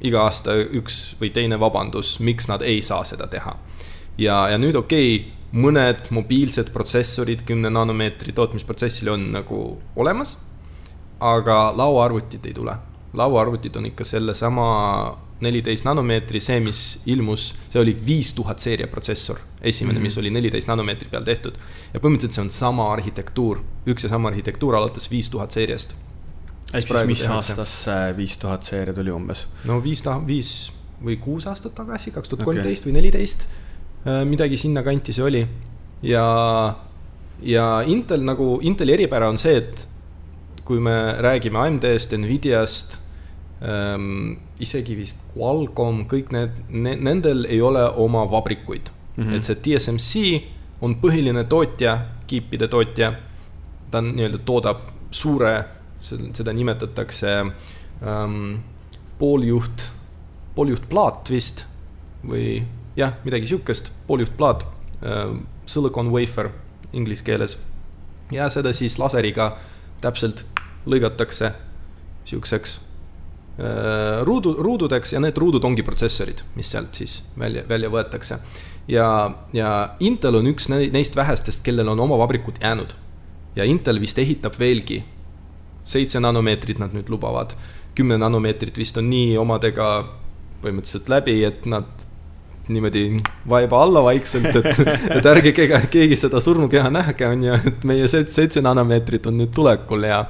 [0.00, 3.56] iga aasta üks või teine vabandus, miks nad ei saa seda teha.
[4.18, 9.60] ja, ja nüüd okei okay,, mõned mobiilsed protsessorid kümne nanomeetri tootmisprotsessil on nagu
[9.96, 10.36] olemas,
[11.20, 12.76] aga lauaarvutid ei tule.
[13.16, 14.66] lauaarvutid on ikka sellesama
[15.40, 16.80] neliteist nanomeetri, see, mis
[17.12, 20.02] ilmus, see oli viis tuhat seeria protsessor, esimene mm, -hmm.
[20.02, 21.54] mis oli neliteist nanomeetri peal tehtud.
[21.94, 25.94] ja põhimõtteliselt see on sama arhitektuur, üks ja sama arhitektuur alates viis tuhat seeriast
[26.76, 29.46] ehk siis mis aastas see viis tuhat seeria tuli umbes?
[29.68, 30.50] no viis, viis
[31.02, 33.46] või kuus aastat tagasi, kaks tuhat kolmteist või neliteist,
[34.06, 35.42] äh, midagi sinnakanti see oli.
[36.02, 36.26] ja,
[37.42, 39.86] ja Intel nagu, Inteli eripära on see, et
[40.66, 42.98] kui me räägime AMD-st, Nvidiast
[43.62, 49.24] ähm,, isegi vist Qualcomm, kõik need ne,, nendel ei ole oma vabrikuid mm.
[49.24, 49.36] -hmm.
[49.36, 50.42] et see TSMC
[50.80, 53.12] on põhiline tootja, kiipide tootja,
[53.90, 55.64] ta nii-öelda toodab suure
[56.00, 58.40] seda nimetatakse ähm,
[59.18, 59.86] pooljuht,
[60.54, 61.64] pooljuhtplaat vist
[62.26, 62.64] või
[62.96, 64.66] jah, midagi sihukest, pooljuhtplaat
[65.02, 66.50] äh,, silicon wafer
[66.92, 67.58] inglise keeles.
[68.32, 69.56] ja seda siis laseriga
[70.00, 70.44] täpselt
[70.86, 71.52] lõigatakse
[72.26, 72.76] sihukeseks
[73.58, 78.38] äh, ruudu, ruududeks ja need ruudud ongi protsessorid, mis sealt siis välja, välja võetakse.
[78.88, 79.08] ja,
[79.52, 82.94] ja Intel on üks neist vähestest, kellel on oma vabrikud jäänud.
[83.56, 85.04] ja Intel vist ehitab veelgi
[85.86, 87.54] seitse nanomeetrit nad nüüd lubavad,
[87.96, 89.88] kümme nanomeetrit vist on nii omadega
[90.62, 92.06] põhimõtteliselt läbi, et nad
[92.68, 93.04] niimoodi
[93.48, 94.80] vaiba alla vaikselt, et,
[95.16, 99.52] et ärge keegi, keegi seda surnukeha nähke, on ju, et meie seitse nanomeetrit on nüüd
[99.54, 100.24] tulekul ja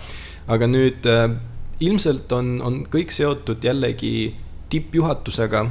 [0.52, 1.30] aga nüüd äh,
[1.86, 4.34] ilmselt on, on kõik seotud jällegi
[4.72, 5.64] tippjuhatusega,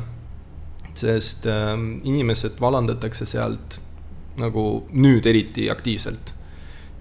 [0.97, 1.73] sest äh,
[2.07, 3.79] inimesed vallandatakse sealt
[4.41, 6.33] nagu nüüd eriti aktiivselt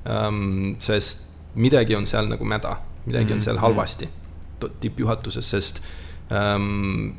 [0.07, 0.77] ähm,.
[0.79, 3.35] sest midagi on seal nagu mäda, midagi mm -hmm.
[3.35, 3.63] on seal mhm.
[3.63, 4.09] halvasti
[4.81, 5.83] tippjuhatuses, sest
[6.33, 7.17] ähm,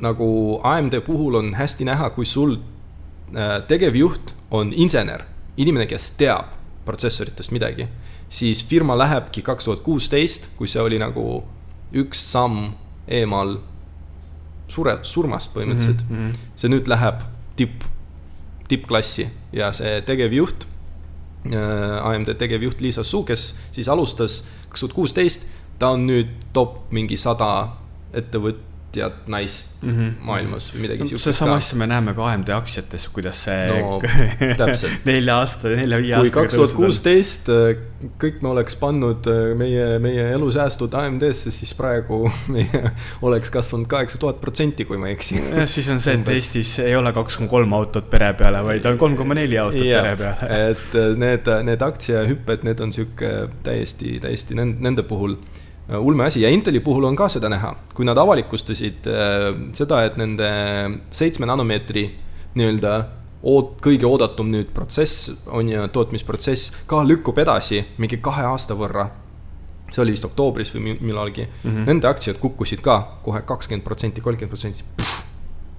[0.00, 5.22] nagu AMD puhul on hästi näha, kui sul äh, tegevjuht on insener,
[5.56, 7.88] inimene, kes teab protsessoritest midagi,
[8.28, 11.44] siis firma lähebki kaks tuhat kuusteist, kui see oli nagu
[11.92, 12.72] üks samm
[13.08, 13.58] eemal
[14.70, 16.16] sure, surmast põhimõtteliselt mm.
[16.16, 16.50] -hmm.
[16.56, 17.22] see nüüd läheb
[17.56, 17.84] tipp,
[18.68, 20.66] tippklassi ja see tegevjuht
[21.44, 25.46] AMD tegevjuht Liisa Su, kes siis alustas kaks tuhat kuusteist,
[25.78, 27.50] ta on nüüd top mingi sada
[28.90, 30.14] ettevõtjat, naist mm -hmm.
[30.26, 31.24] maailmas või midagi no, siukest.
[31.24, 34.00] sedasama asja me näeme ka AMD aktsiates, kuidas see no,
[34.60, 35.04] täpselt.
[35.04, 36.34] nelja aasta, nelja-viie aastaga.
[36.34, 37.76] kui kaks tuhat kuusteist äh,
[38.20, 42.82] kõik me oleks pannud äh, meie, meie elusäästud AMD-sse, siis praegu meie
[43.22, 45.38] oleks kasvanud kaheksa tuhat protsenti, kui ma ei eksi.
[45.38, 48.86] jah, siis on see, et Eestis ei ole kaks koma kolm autot pere peale, vaid
[48.86, 50.70] on kolm koma neli autot ja, pere peale.
[50.70, 55.36] et äh, need, need aktsiahüpped, need on sihuke täiesti, täiesti nende, puhul
[55.98, 56.42] ulme asi.
[56.42, 60.50] Ja Inteli puhul on ka seda näha, kui nad avalikustasid äh, seda, et nende
[61.14, 62.06] seitsme nanomeetri
[62.58, 62.94] nii-öelda
[63.42, 69.08] oot-, kõige oodatum nüüd protsess on ju, tootmisprotsess ka lükkub edasi mingi kahe aasta võrra.
[69.90, 71.48] see oli vist oktoobris või millalgi.
[71.64, 71.86] Mm, -hmm.
[71.86, 74.84] nende aktsiad kukkusid ka kohe kakskümmend protsenti, kolmkümmend protsenti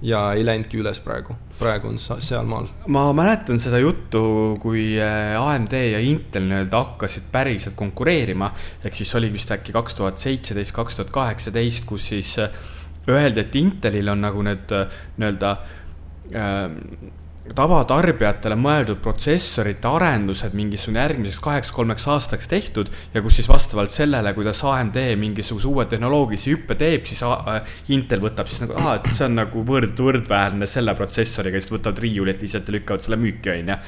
[0.02, 2.68] ja ei läinudki üles praegu, praegu on sealmaal.
[2.92, 4.22] ma mäletan seda juttu,
[4.62, 8.52] kui äh, AMD ja Intel nii-öelda hakkasid päriselt konkureerima.
[8.84, 12.50] ehk siis oli vist äkki kaks tuhat seitseteist, kaks tuhat kaheksateist, kus siis äh,
[13.08, 15.56] öeldi, et Intelil on nagu need äh, nii-öelda
[16.34, 24.30] äh, tavatarbijatele mõeldud protsessorite arendused mingisugune järgmiseks kaheks-kolmeks aastaks tehtud ja kus siis vastavalt sellele,
[24.36, 27.24] kuidas AMD mingisuguse uue tehnoloogilise hüppe teeb, siis
[27.90, 32.42] Intel võtab siis nagu, et see on nagu võrd, võrdväärne selle protsessoriga, siis võtavad riiulit
[32.44, 33.78] lihtsalt ja lükkavad selle müüki, on ju.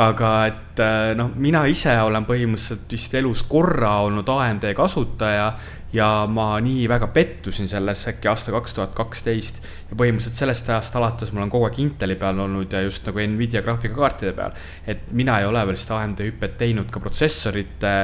[0.00, 0.80] Aga et
[1.18, 5.48] noh, mina ise olen põhimõtteliselt vist elus korra olnud AMD kasutaja
[5.92, 9.62] ja ma nii väga pettusin selles äkki aasta kaks tuhat kaksteist.
[9.90, 13.18] ja põhimõtteliselt sellest ajast alates ma olen kogu aeg Inteli peal olnud ja just nagu
[13.18, 14.52] Nvidia graafikakaartide peal.
[14.86, 17.94] et mina ei ole veel seda AMD hüpet teinud ka protsessorite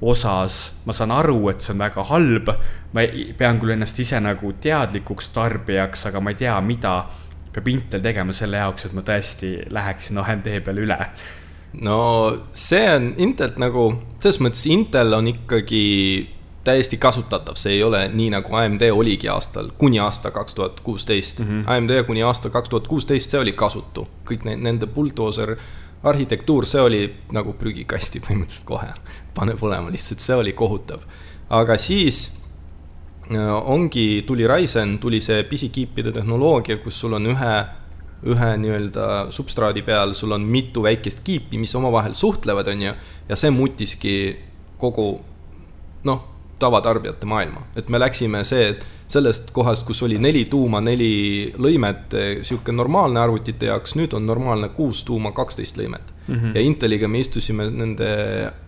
[0.00, 2.52] osas, ma saan aru, et see on väga halb.
[2.92, 3.06] ma
[3.38, 6.94] pean küll ennast ise nagu teadlikuks tarbijaks, aga ma ei tea, mida
[7.52, 10.98] peab Intel tegema selle jaoks, et ma tõesti läheksin AMD peale üle
[11.72, 11.96] no
[12.52, 15.84] see on Intelt nagu, selles mõttes Intel on ikkagi
[16.64, 21.40] täiesti kasutatav, see ei ole nii nagu AMD oligi aastal, kuni aasta kaks tuhat kuusteist.
[21.40, 21.62] Mhm.
[21.66, 25.56] AMD kuni aasta kaks tuhat kuusteist, see oli kasutu, kõik need, nende bulldozer
[26.04, 27.00] arhitektuur, see oli
[27.32, 28.92] nagu prügikasti põhimõtteliselt kohe,
[29.34, 31.04] pane põlema lihtsalt, see oli kohutav.
[31.50, 32.22] aga siis
[33.32, 37.54] äh, ongi, tuli Ryzen, tuli see pisikiipide tehnoloogia, kus sul on ühe,
[38.28, 42.92] ühe nii-öelda substraadi peal, sul on mitu väikest kiipi, mis omavahel suhtlevad, on ju,
[43.28, 44.16] ja see mutiski
[44.80, 45.08] kogu
[46.04, 51.50] noh tavatarbijate maailma, et me läksime see, et sellest kohast, kus oli neli tuuma, neli
[51.58, 52.14] lõimet,
[52.46, 56.34] sihuke normaalne arvutite jaoks, nüüd on normaalne kuus tuuma, kaksteist lõimet mm.
[56.34, 56.54] -hmm.
[56.54, 58.10] ja Inteliga me istusime nende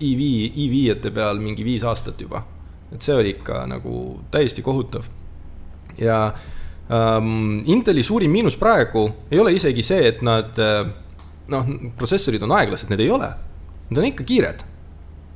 [0.01, 0.25] i5,
[0.65, 2.43] i5-ete peal mingi viis aastat juba.
[2.93, 5.05] et see oli ikka nagu täiesti kohutav.
[5.99, 6.33] ja
[6.91, 10.59] ähm, Inteli suurim miinus praegu ei ole isegi see, et nad
[11.49, 13.31] noh, protsessorid on aeglased, need ei ole.
[13.91, 14.72] Need on ikka kiired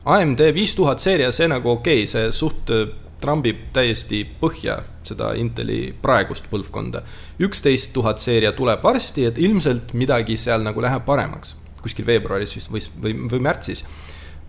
[0.06, 2.86] AMD viis tuhat seeria, see nagu okei okay,, see suht äh,
[3.20, 7.02] trambib täiesti põhja seda Inteli praegust põlvkonda.
[7.42, 11.56] üksteist tuhat seeria tuleb varsti, et ilmselt midagi seal nagu läheb paremaks.
[11.82, 13.84] kuskil veebruaris vist või, või, või märtsis.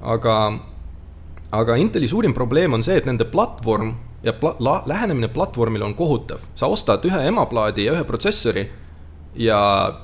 [0.02, 0.60] aga,
[1.52, 5.96] aga Inteli suurim probleem on see, et nende platvorm ja pla, la, lähenemine platvormile on
[5.96, 6.39] kohutav.
[6.56, 8.70] sa ostad ühe emaplaadi ja ühe protsessori
[9.36, 9.60] ja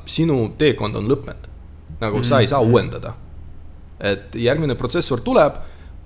[0.06, 1.50] sinu teekond on lõppenud.
[2.00, 2.28] nagu mm -hmm.
[2.28, 2.72] sa ei saa mhm.
[2.72, 3.14] uuendada
[4.04, 5.60] et järgmine protsessor tuleb,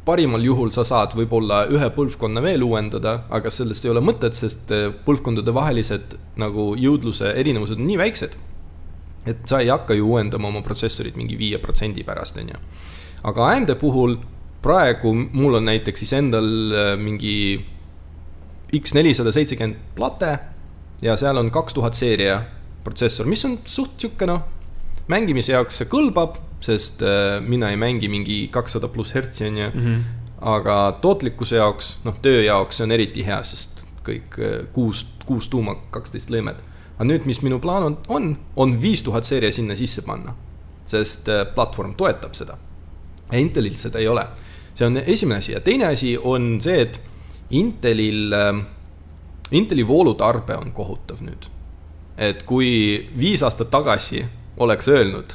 [0.07, 4.71] parimal juhul sa saad võib-olla ühe põlvkonna veel uuendada, aga sellest ei ole mõtet, sest
[4.71, 8.37] eh, põlvkondade vahelised nagu jõudluse erinevused on nii väiksed.
[9.27, 12.59] et sa ei hakka ju uuendama oma protsessorit mingi viie protsendi pärast, on ju.
[13.23, 14.15] aga AMD puhul
[14.63, 17.65] praegu mul on näiteks siis endal eh, mingi
[18.79, 20.37] X nelisada seitsekümmend plate
[21.01, 22.41] ja seal on kaks tuhat seeria
[22.83, 24.45] protsessor, mis on suht sihuke noh,
[25.11, 29.67] mängimise jaoks see kõlbab sest äh, mina ei mängi mingi kakssada pluss hertsi, on ju.
[29.73, 29.99] Mhm.
[30.37, 35.47] aga tootlikkuse jaoks, noh, töö jaoks see on eriti hea, sest kõik äh, kuus, kuus
[35.49, 36.59] tuuma, kaksteist lõimet.
[36.97, 40.35] aga nüüd, mis minu plaan on, on, on viis tuhat seeria sinna sisse panna.
[40.85, 42.57] sest äh, platvorm toetab seda.
[43.33, 44.27] Intelil seda ei ole.
[44.73, 47.01] see on esimene asi ja teine asi on see, et
[47.49, 48.33] Intelil,
[49.51, 51.49] Inteli voolutarbe on kohutav nüüd.
[52.17, 54.25] et kui viis aastat tagasi
[54.57, 55.33] oleks öelnud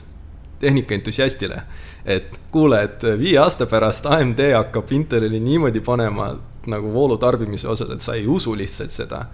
[0.63, 1.63] tehnikaentusiastile.
[2.05, 6.33] et kuule, et viie aasta pärast AMD hakkab Intelile niimoodi panema
[6.71, 9.25] nagu voolu tarbimise osas, et sa ei usu lihtsalt seda.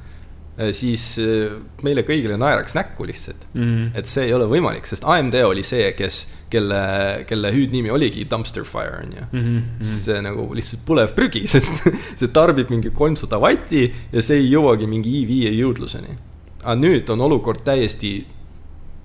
[0.75, 1.53] siis eh,
[1.87, 3.93] meile kõigile naeraks näkku lihtsalt mm.
[4.01, 6.17] et see ei ole võimalik, sest AMD oli see, kes,
[6.51, 6.81] kelle,
[7.29, 9.45] kelle hüüdnimi oligi dumpster fire on ju mm.
[9.45, 9.69] -hmm.
[9.79, 11.87] sest see nagu lihtsalt põlev prügi, sest
[12.17, 16.19] see tarbib mingi kolmsada vatti ja see ei jõuagi mingi i5 jõudluseni.
[16.65, 18.27] aga nüüd on olukord täiesti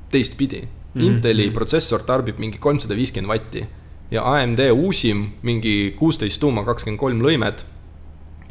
[0.09, 1.01] teistpidi mm.
[1.01, 1.06] -hmm.
[1.06, 3.65] Inteli protsessor tarbib mingi kolmsada viiskümmend vatti
[4.12, 7.65] ja AMD uusim mingi kuusteist tuuma, kakskümmend kolm lõimet.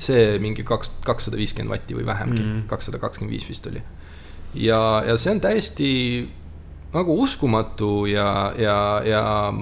[0.02, 3.83] see mingi kaks, kakssada viiskümmend vatti või vähemgi mm., kakssada kakskümmend viis vist oli.
[4.55, 5.90] ja, ja see on täiesti
[6.92, 9.52] nagu uskumatu ja, ja, ja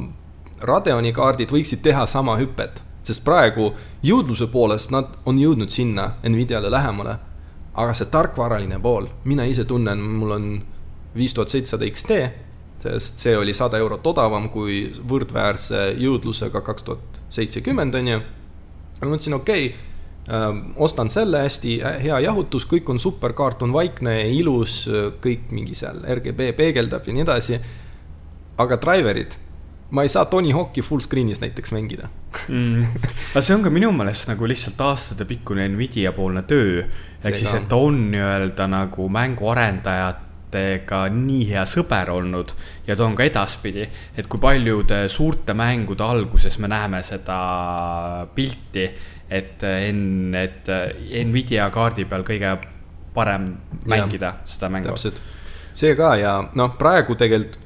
[0.61, 3.73] Radeoni kaardid võiksid teha sama hüpet, sest praegu
[4.05, 7.19] jõudluse poolest nad on jõudnud sinna Nvidiale lähemale.
[7.75, 10.47] aga see tarkvaraline pool, mina ise tunnen, mul on
[11.15, 12.17] viis tuhat seitsesada XT,
[12.83, 18.23] sest see oli sada eurot odavam kui võrdväärse jõudlusega kaks tuhat seitsekümmend, on ju.
[19.01, 19.87] ma mõtlesin, okei okay,
[20.31, 24.83] äh,, ostan selle, hästi hea jahutus, kõik on super, kaart on vaikne, ilus,
[25.23, 27.61] kõik mingi seal RGB peegeldab ja nii edasi.
[28.61, 29.39] aga driver'id
[29.91, 32.09] ma ei saa Tony Hawk'i full screen'is näiteks mängida
[32.49, 32.85] mm..
[33.33, 36.85] aga see on ka minu meelest nagu lihtsalt aastatepikkune Nvidia poolne töö.
[37.25, 39.09] ehk siis, et on nii-öelda nagu
[40.51, 42.53] mänguarendajatega nii hea sõber olnud
[42.87, 43.89] ja ta on ka edaspidi.
[44.17, 48.91] et kui paljude suurte mängude alguses me näeme seda pilti,
[49.31, 50.67] et enne, et
[51.27, 52.59] Nvidia kaardi peal kõige
[53.15, 54.89] parem mängida ja, seda mängu.
[54.89, 55.21] täpselt,
[55.75, 57.59] see ka ja noh, praegu tegelikult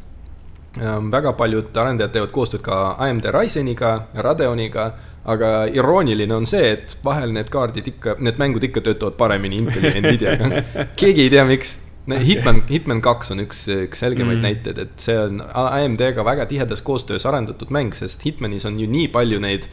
[1.10, 4.90] väga paljud arendajad teevad koostööd ka AMD Ryzeniga, Radeoniga,
[5.24, 9.94] aga irooniline on see, et vahel need kaardid ikka, need mängud ikka töötavad paremini Inteli
[9.94, 10.62] ja Nvidiaga.
[10.98, 11.83] keegi ei tea, miks.
[12.04, 14.44] Hitman, Hitman kaks on üks, üks selgemaid mm.
[14.44, 19.08] näiteid, et see on AMD-ga väga tihedas koostöös arendatud mäng, sest Hitmanis on ju nii
[19.14, 19.68] palju neid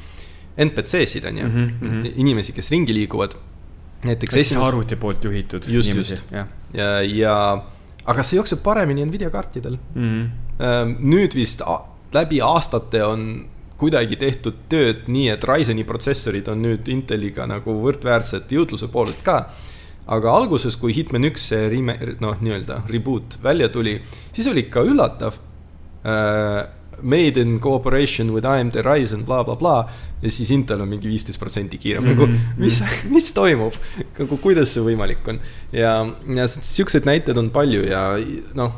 [0.62, 2.14] NPC-sid, on ju mm, -hmm.
[2.16, 3.36] inimesi, kes ringi liiguvad.
[4.06, 4.68] näiteks esimese.
[4.68, 7.36] arvuti poolt juhitud just, inimesi, ja, ja, ja
[8.06, 10.30] aga see jookseb paremini Nvidia kaartidel mm.
[10.60, 10.96] -hmm.
[11.00, 11.62] nüüd vist
[12.14, 13.50] läbi aastate on
[13.82, 19.50] kuidagi tehtud tööd nii, et Ryzeni protsessorid on nüüd Inteliga nagu võrdväärsed jõudluse poolest ka.
[20.08, 24.00] Aga alguses, kui Hitman üks see rime-, noh, nii-öelda reboot välja tuli,
[24.34, 25.38] siis oli ikka üllatav
[26.06, 26.62] äh,
[27.02, 29.90] made in cooperation with AMD Ryzen bla, bla, blablabla.
[30.22, 32.20] ja siis Intel on mingi viisteist protsenti kiirem mm, -hmm.
[32.20, 32.62] nagu mhm.
[32.62, 33.74] mis, mis toimub,
[34.20, 35.40] nagu kuidas see võimalik on.
[35.72, 38.18] ja, ja siukseid näiteid on palju ja
[38.54, 38.76] noh,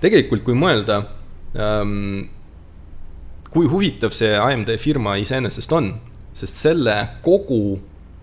[0.00, 1.02] tegelikult kui mõelda
[1.56, 2.28] ähm,.
[3.50, 5.94] kui huvitav see AMD firma iseenesest on,
[6.32, 7.80] sest selle kogu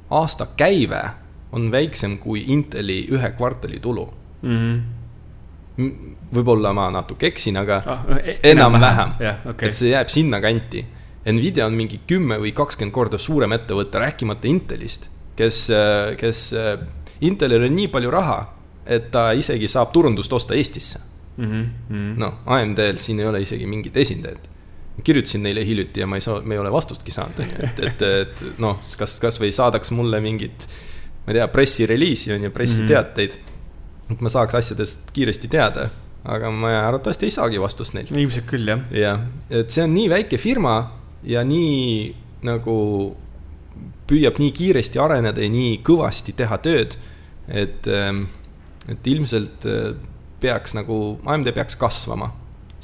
[0.09, 1.24] aasta käive
[1.55, 4.09] on väiksem kui Inteli ühe kvartali tulu.
[4.41, 4.59] Mm.
[4.59, 4.83] -hmm
[5.75, 9.69] võib-olla ma natuke eksin, aga ah, no, e enam-vähem enam, okay.
[9.69, 10.85] et see jääb sinnakanti.
[11.25, 15.65] Nvidia on mingi kümme või kakskümmend korda suurem ettevõte, rääkimata Intelist, kes,
[16.21, 16.41] kes,
[17.25, 18.37] Intelil on nii palju raha,
[18.85, 21.01] et ta isegi saab turundust osta Eestisse.
[21.37, 22.11] Mm -hmm..
[22.21, 24.49] noh, AMD-l siin ei ole isegi mingit esindajat.
[25.03, 27.79] Kirjutasin neile hiljuti ja ma ei saa, me ei ole vastustki saanud, on ju, et,
[27.79, 30.67] et, et noh, kas, kasvõi saadaks mulle mingit,
[31.25, 33.41] ma ei tea, pressireliisi on ju, pressiteateid mm.
[33.41, 33.53] -hmm
[34.11, 35.87] et ma saaks asjadest kiiresti teada,
[36.29, 38.13] aga ma arvatavasti ei saagi vastust neilt.
[38.13, 38.85] ilmselt küll, jah.
[38.93, 40.77] jah, et see on nii väike firma
[41.25, 42.13] ja nii
[42.45, 42.77] nagu
[44.05, 46.97] püüab nii kiiresti areneda ja nii kõvasti teha tööd,
[47.49, 48.27] et, ähm,
[48.91, 49.95] et ilmselt äh,
[50.41, 52.29] peaks nagu, AMD peaks kasvama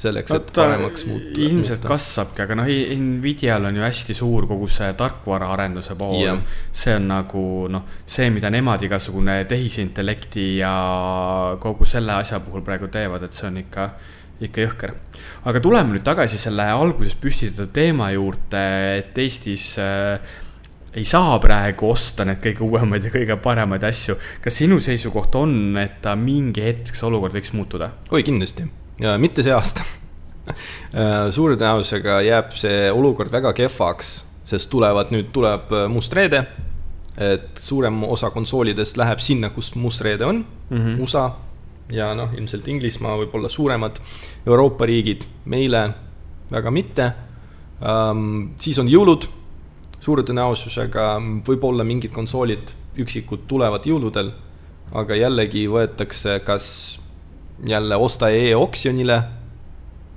[0.02, 1.40] selleks, et paremaks muutuda.
[1.46, 2.70] ilmselt kasvabki, aga noh,
[3.02, 6.40] Nvidial on ju hästi suur kogu see tarkvaraarenduse pool.
[6.72, 10.74] see on nagu noh, see, mida nemad igasugune tehisintellekti ja
[11.62, 13.88] kogu selle asja puhul praegu teevad, et see on ikka,
[14.48, 14.94] ikka jõhker.
[15.50, 18.64] aga tuleme nüüd tagasi selle alguses püstitatud teema juurde,
[18.98, 20.18] et Eestis äh,
[20.92, 24.18] ei saa praegu osta neid kõige uuemaid ja kõige paremaid asju.
[24.44, 27.94] kas sinu seisukoht on, et mingi hetk see olukord võiks muutuda?
[28.10, 28.68] oi, kindlasti
[29.18, 29.84] mitte see aasta
[30.48, 34.12] äh, suure tõenäosusega jääb see olukord väga kehvaks,
[34.48, 36.46] sest tulevad, nüüd tuleb äh, must reede.
[37.12, 41.02] et suurem osa konsoolidest läheb sinna, kus must reede on mm, -hmm.
[41.02, 41.30] USA
[41.92, 43.98] ja noh, ilmselt Inglismaa, võib-olla suuremad
[44.46, 45.94] Euroopa riigid, meile
[46.50, 47.12] väga mitte
[47.80, 48.54] um,.
[48.58, 49.26] siis on jõulud,
[50.00, 54.32] suure tõenäosusega võib-olla mingid konsoolid üksikud tulevad jõuludel,
[54.92, 57.01] aga jällegi võetakse kas
[57.66, 59.22] jälle osta e-oksjonile,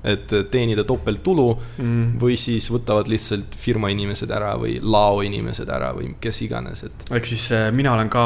[0.05, 2.17] et teenida topelttulu mm.
[2.21, 7.07] või siis võtavad lihtsalt firma inimesed ära või lao inimesed ära või kes iganes, et.
[7.09, 8.25] ehk siis äh, mina olen ka,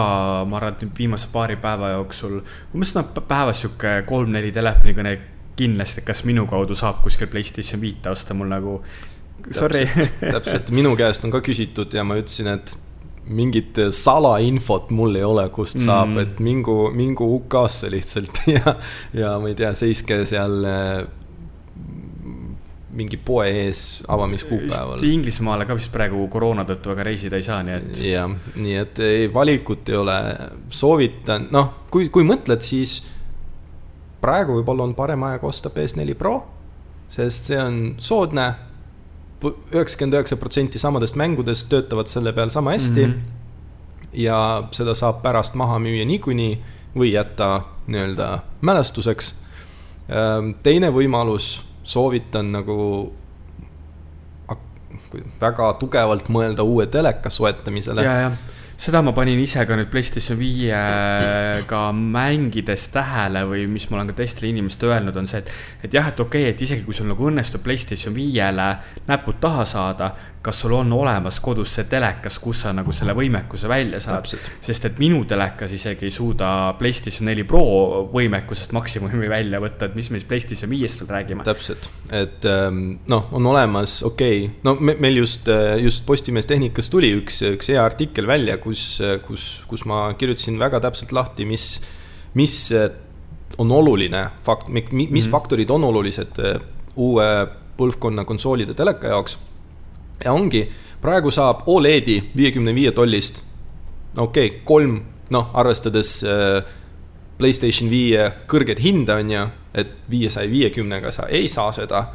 [0.50, 5.16] ma arvan, et nüüd viimase paari päeva jooksul umbes noh, päevas sihuke kolm-neli telefonikõne
[5.60, 8.78] kindlasti, kas minu kaudu saab kuskil Playstation viite osta, mul nagu
[9.56, 9.86] sorry.
[10.20, 12.76] täpselt, minu käest on ka küsitud ja ma ütlesin, et
[13.30, 18.76] mingit salainfot mul ei ole, kust saab mm., et mingu, mingu UK-sse lihtsalt ja,
[19.14, 21.04] ja ma ei tea, seiske seal äh,
[23.00, 25.04] mingi poe ees avamiskuupäeval.
[25.06, 28.02] Inglismaale ka vist praegu koroona tõttu väga reisida ei saa, nii et.
[28.10, 30.18] jah, nii et ei, valikut ei ole,
[30.74, 33.00] soovitan, noh, kui, kui mõtled, siis
[34.24, 36.40] praegu võib-olla on parem aeg osta PS4 Pro,
[37.14, 38.50] sest see on soodne
[39.44, 43.12] üheksakümmend üheksa protsenti samadest mängudest töötavad selle peal sama hästi mm.
[43.12, 43.38] -hmm
[44.14, 46.54] ja seda saab pärast maha müüa niikuinii
[46.98, 48.30] või jätta nii-öelda
[48.66, 49.34] mälestuseks.
[50.10, 53.14] Ähm, teine võimalus, soovitan nagu
[55.42, 58.04] väga tugevalt mõelda uue teleka soetamisele.
[58.04, 58.38] ja, jah
[58.80, 64.20] seda ma panin ise ka nüüd PlayStation viiega mängides tähele või mis ma olen ka
[64.22, 65.52] teistele inimestele öelnud, on see, et,
[65.84, 68.70] et jah, et okei okay,, et isegi kui sul nagu õnnestub PlayStation viiele
[69.10, 73.68] näpud taha saada, kas sul on olemas kodus see telekas, kus sa nagu selle võimekuse
[73.68, 74.30] välja saad.
[74.64, 79.98] sest et minu telekas isegi ei suuda PlayStation neli Pro võimekusest maksimumi välja võtta, et
[80.00, 81.44] mis me siis PlayStation viiest veel räägime.
[81.44, 85.52] täpselt, et ähm, noh, on olemas, okei okay., no me, meil just,
[85.84, 90.80] just Postimees Tehnikas tuli üks, üks hea artikkel välja, kus, kus, kus ma kirjutasin väga
[90.84, 91.80] täpselt lahti, mis,
[92.38, 92.56] mis
[93.58, 95.32] on oluline fakt, mis mm -hmm.
[95.32, 96.62] faktorid on olulised äh,
[96.96, 97.48] uue
[97.78, 99.38] põlvkonna konsoolide teleka jaoks.
[100.26, 100.70] ja ongi,
[101.02, 103.44] praegu saab Oledi viiekümne viie tollist,
[104.18, 106.64] okei okay,, kolm, noh, arvestades äh,
[107.38, 112.06] Playstation viie kõrget hinda, on ju, et viiesaja viiekümnega sa ei saa seda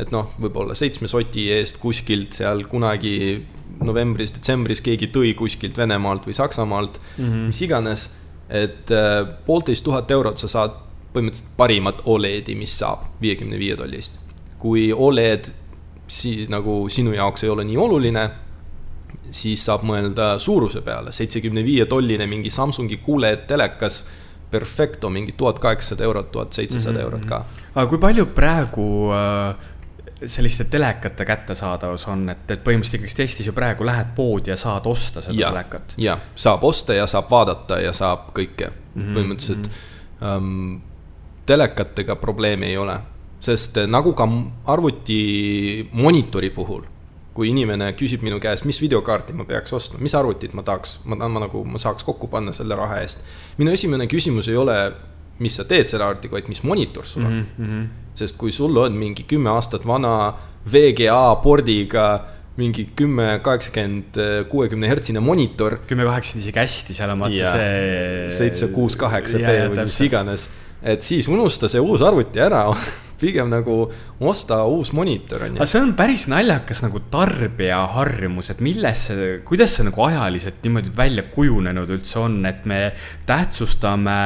[0.00, 3.14] et noh, võib-olla seitsme soti eest kuskilt seal kunagi
[3.84, 7.46] novembris-detsembris keegi tõi kuskilt Venemaalt või Saksamaalt mm, -hmm.
[7.52, 8.08] mis iganes.
[8.48, 10.72] et äh, poolteist tuhat eurot sa saad
[11.14, 14.18] põhimõtteliselt parimat Oledi, mis saab viiekümne viie tollist.
[14.58, 15.52] kui Oled
[16.06, 18.30] si-, nagu sinu jaoks ei ole nii oluline,
[19.30, 24.04] siis saab mõelda suuruse peale, seitsekümne viie tolline mingi Samsungi QLED telekas
[24.50, 27.38] Perfecto mingi tuhat kaheksasada eurot, tuhat seitsesada mhm, eurot ka.
[27.38, 27.66] Mhm.
[27.74, 29.68] aga kui palju praegu äh,
[30.26, 34.86] selliste telekate kättesaadavus on, et, et põhimõtteliselt ikkagi Eestis ju praegu lähed poodi ja saad
[34.86, 35.94] osta seda ja, telekat?
[36.00, 39.14] jah, saab osta ja saab vaadata ja saab kõike mm -hmm.
[39.16, 39.72] põhimõtteliselt mm.
[39.72, 39.86] -hmm.
[40.20, 40.80] Um,
[41.46, 42.98] telekatega probleemi ei ole,
[43.40, 44.28] sest nagu ka
[44.66, 46.82] arvuti monitori puhul,
[47.34, 51.16] kui inimene küsib minu käest, mis videokaarti ma peaks ostma, mis arvutit ma tahaks, ma
[51.16, 53.24] tahan, ma nagu, ma saaks kokku panna selle raha eest.
[53.58, 54.92] minu esimene küsimus ei ole
[55.40, 57.46] mis sa teed selle arvutiga, vaid mis monitor sul on mm.
[57.58, 57.86] -hmm.
[58.14, 60.34] sest kui sul on mingi kümme aastat vana
[60.72, 62.08] VGA pordiga
[62.60, 64.18] mingi kümme, kaheksakümmend,
[64.50, 65.78] kuuekümne hertsine monitor.
[65.86, 68.26] kümme, kaheksakümmend isegi hästi, seal on vaata see.
[68.36, 70.48] seitse, kuus, kaheksa B või mis iganes.
[70.82, 72.64] et siis unusta see uus arvuti ära
[73.20, 73.74] pigem nagu
[74.24, 75.60] osta uus monitor on ju.
[75.60, 80.64] aga see on päris naljakas nagu tarbija harjumus, et milles see, kuidas see nagu ajaliselt
[80.64, 82.80] niimoodi välja kujunenud üldse on, et me
[83.28, 84.18] tähtsustame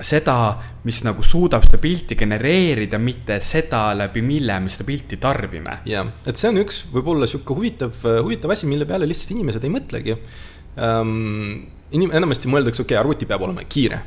[0.00, 0.36] seda,
[0.84, 5.78] mis nagu suudab seda pilti genereerida, mitte seda, läbi mille me seda pilti tarbime.
[5.86, 9.74] jah, et see on üks võib-olla sihuke huvitav, huvitav asi, mille peale lihtsalt inimesed ei
[9.74, 11.62] mõtlegi um,.
[11.94, 14.02] inim-, enamasti mõeldakse, okei okay,, arvuti peab olema kiire.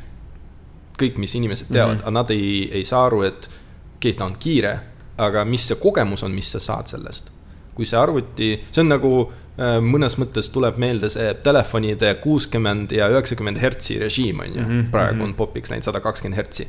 [0.98, 2.06] kõik, mis inimesed teavad mm, -hmm.
[2.06, 4.78] aga nad ei, ei saa aru, et okei okay,, ta on kiire,
[5.18, 7.32] aga mis see kogemus on, mis sa saad sellest.
[7.74, 13.58] kui see arvuti, see on nagu mõnes mõttes tuleb meelde see telefonide kuuskümmend ja üheksakümmend
[13.58, 14.90] hertsi režiim on ju mm, -hmm.
[14.90, 16.68] praegu on popiks läinud sada kakskümmend hertsi.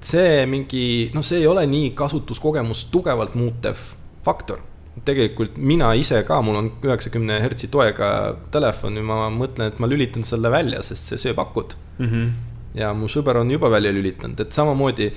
[0.00, 3.76] see mingi, noh, see ei ole nii kasutuskogemust tugevalt muutev
[4.24, 4.58] faktor.
[5.04, 9.86] tegelikult mina ise ka, mul on üheksakümne hertsi toega telefon ja ma mõtlen, et ma
[9.86, 12.06] lülitan selle välja, sest see sööb akut mm.
[12.06, 12.30] -hmm.
[12.74, 15.12] ja mu sõber on juba välja lülitanud, et samamoodi,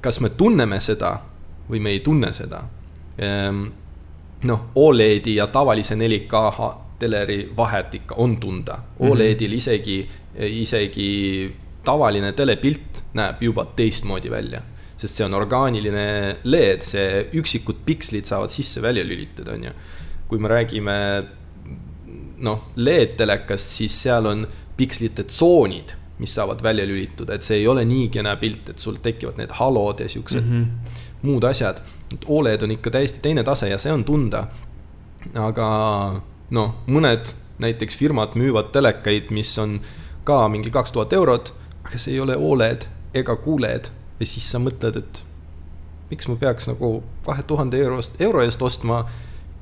[0.00, 1.18] kas me tunneme seda
[1.70, 2.64] või me ei tunne seda
[3.18, 3.66] ehm,
[4.48, 8.78] noh, Oledi ja tavalise 4K teleri vahet ikka on tunda.
[8.98, 9.10] Mhm.
[9.10, 9.98] Oledil isegi,
[10.38, 11.52] isegi
[11.84, 14.62] tavaline telepilt näeb juba teistmoodi välja.
[15.02, 19.72] sest see on orgaaniline LED, see üksikud pikslid saavad sisse-välja lülitada, on ju.
[20.28, 20.94] kui me räägime
[22.38, 27.82] noh, LED-telekast, siis seal on pikslite tsoonid, mis saavad välja lülituda, et see ei ole
[27.88, 31.00] nii kena pilt, et sul tekivad need halod ja siuksed mm -hmm.
[31.22, 31.82] Muud asjad
[32.14, 34.46] et Oled on ikka täiesti teine tase ja see on tunda.
[35.38, 35.66] aga
[36.50, 37.30] noh, mõned
[37.62, 39.78] näiteks firmad müüvad telekaid, mis on
[40.26, 41.52] ka mingi kaks tuhat eurot,
[41.84, 45.22] aga see ei ole Oled ega QLED ja siis sa mõtled, et
[46.10, 49.04] miks ma peaks nagu kahe tuhande eurost, euro eest ostma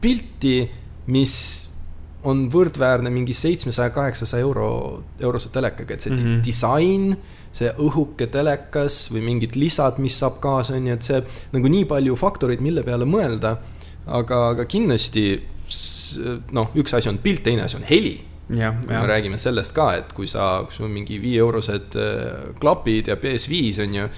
[0.01, 0.71] pilti,
[1.07, 1.35] mis
[2.25, 4.71] on võrdväärne mingi seitsmesaja, kaheksasaja euro,
[5.21, 6.43] eurose telekaga, et see mm -hmm.
[6.45, 7.16] disain
[7.53, 11.21] see õhuke telekas või mingid lisad, mis saab kaasa, on ju, et see
[11.55, 13.57] nagu nii palju faktoreid, mille peale mõelda.
[14.07, 15.43] aga, aga kindlasti
[16.57, 18.21] noh, üks asi on pilt, teine asi on heli.
[18.51, 18.59] kui
[18.89, 23.14] me räägime sellest ka, et kui sa, kui sul on mingi viieeurosed äh, klapid ja
[23.14, 24.09] PS5 on ju.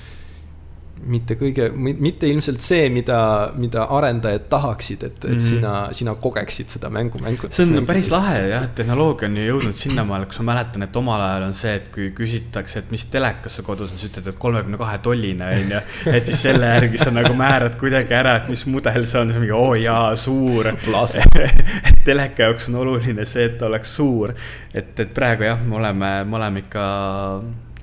[1.06, 3.18] Mitte kõige, mitte ilmselt see, mida,
[3.58, 7.48] mida arendajad tahaksid, et, et mm sina, sina kogeksid seda mängu, mängu.
[7.52, 10.96] see on päris lahe jah, et tehnoloogia on ju jõudnud sinnamaale, kus ma mäletan, et
[10.96, 14.30] omal ajal on see, et kui küsitakse, et mis telekas sul kodus on, siis ütled,
[14.32, 15.82] et kolmekümne kahe tolline on ju.
[16.12, 19.42] et siis selle järgi sa nagu määrad kuidagi ära, et mis mudel see on, siis
[19.42, 20.70] mingi oo oh, jaa, suur.
[20.72, 24.34] et teleka jaoks on oluline see, et ta oleks suur.
[24.72, 26.88] et, et praegu jah, me oleme, me oleme ikka,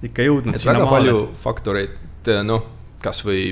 [0.10, 0.56] ikka jõudnud.
[0.56, 0.98] et väga maale.
[0.98, 2.04] palju faktoreid,
[2.48, 3.44] noh kasvõi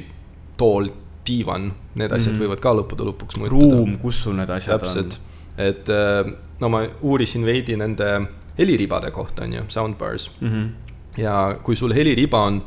[0.58, 0.90] tool,
[1.28, 2.44] diivan, need asjad mm.
[2.44, 3.54] võivad ka lõppude lõpuks muutuda.
[3.54, 5.18] ruum, kus sul need asjad Täpselt.
[5.18, 5.64] on.
[5.68, 6.32] et äh,
[6.62, 8.10] no ma uurisin veidi nende
[8.58, 10.48] heliribade kohta, on ju, soundbars mm.
[10.48, 11.22] -hmm.
[11.22, 12.62] ja kui sul heliriba on,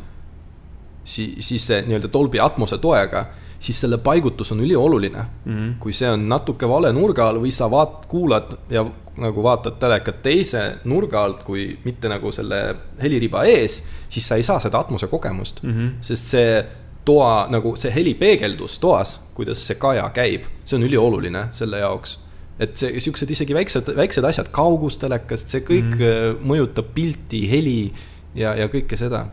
[1.04, 3.26] siis, siis see nii-öelda Dolby Atmose toega,
[3.58, 5.52] siis selle paigutus on ülioluline mm.
[5.52, 5.78] -hmm.
[5.78, 8.84] kui see on natuke vale nurga all või sa vaat-, kuulad ja
[9.20, 12.60] nagu vaatad telekat teise nurga alt, kui mitte nagu selle
[13.02, 15.72] heliriba ees, siis sa ei saa seda atmose kogemust mm.
[15.72, 15.90] -hmm.
[16.00, 16.64] sest see
[17.04, 22.18] toa nagu see helipeegeldus toas, kuidas see kaja käib, see on ülioluline selle jaoks.
[22.60, 26.44] et see, siuksed isegi väiksed, väiksed asjad, kaugus telekast, see kõik mm -hmm.
[26.44, 27.92] mõjutab pilti, heli
[28.34, 29.26] ja, ja kõike seda.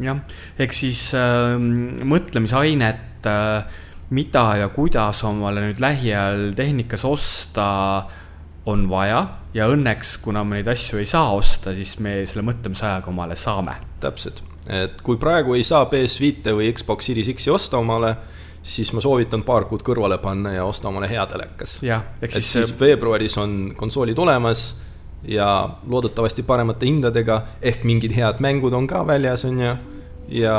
[0.00, 0.18] jah,
[0.58, 1.56] ehk siis äh,
[2.04, 3.64] mõtlemisainet äh,
[4.10, 7.66] mida ja kuidas omale nüüd lähiajal tehnikas osta
[8.66, 9.20] on vaja
[9.54, 13.76] ja õnneks, kuna me neid asju ei saa osta, siis me selle mõtlemisajaga omale saame.
[14.00, 18.16] täpselt, et kui praegu ei saa PS5-e või Xbox Series X-i osta omale,
[18.66, 21.78] siis ma soovitan paar kuud kõrvale panna ja osta omale hea telekas.
[22.20, 24.66] et siis, siis veebruaris on konsoolid olemas
[25.24, 29.76] ja loodetavasti paremate hindadega, ehk mingid head mängud on ka väljas, on ju,
[30.28, 30.56] ja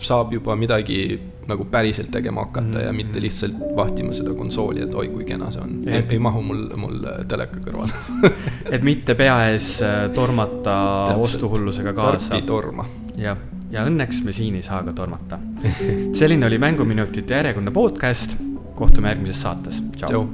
[0.00, 2.84] saab juba midagi nagu päriselt tegema hakata mm -hmm.
[2.86, 5.80] ja mitte lihtsalt vahtima seda konsooli, et oi kui kena see on.
[5.86, 7.92] ei, ei mahu mul, mul teleka kõrvale
[8.74, 10.76] et mitte pea ees äh, tormata
[11.16, 12.28] ostuhullusega kaasa.
[12.28, 12.86] tark ei torma.
[13.16, 13.36] jah,
[13.70, 15.38] ja õnneks me siin ei saa ka tormata
[16.20, 18.38] selline oli Mänguminutite järjekordne podcast.
[18.74, 19.82] kohtume järgmises saates.
[19.96, 20.26] tšau..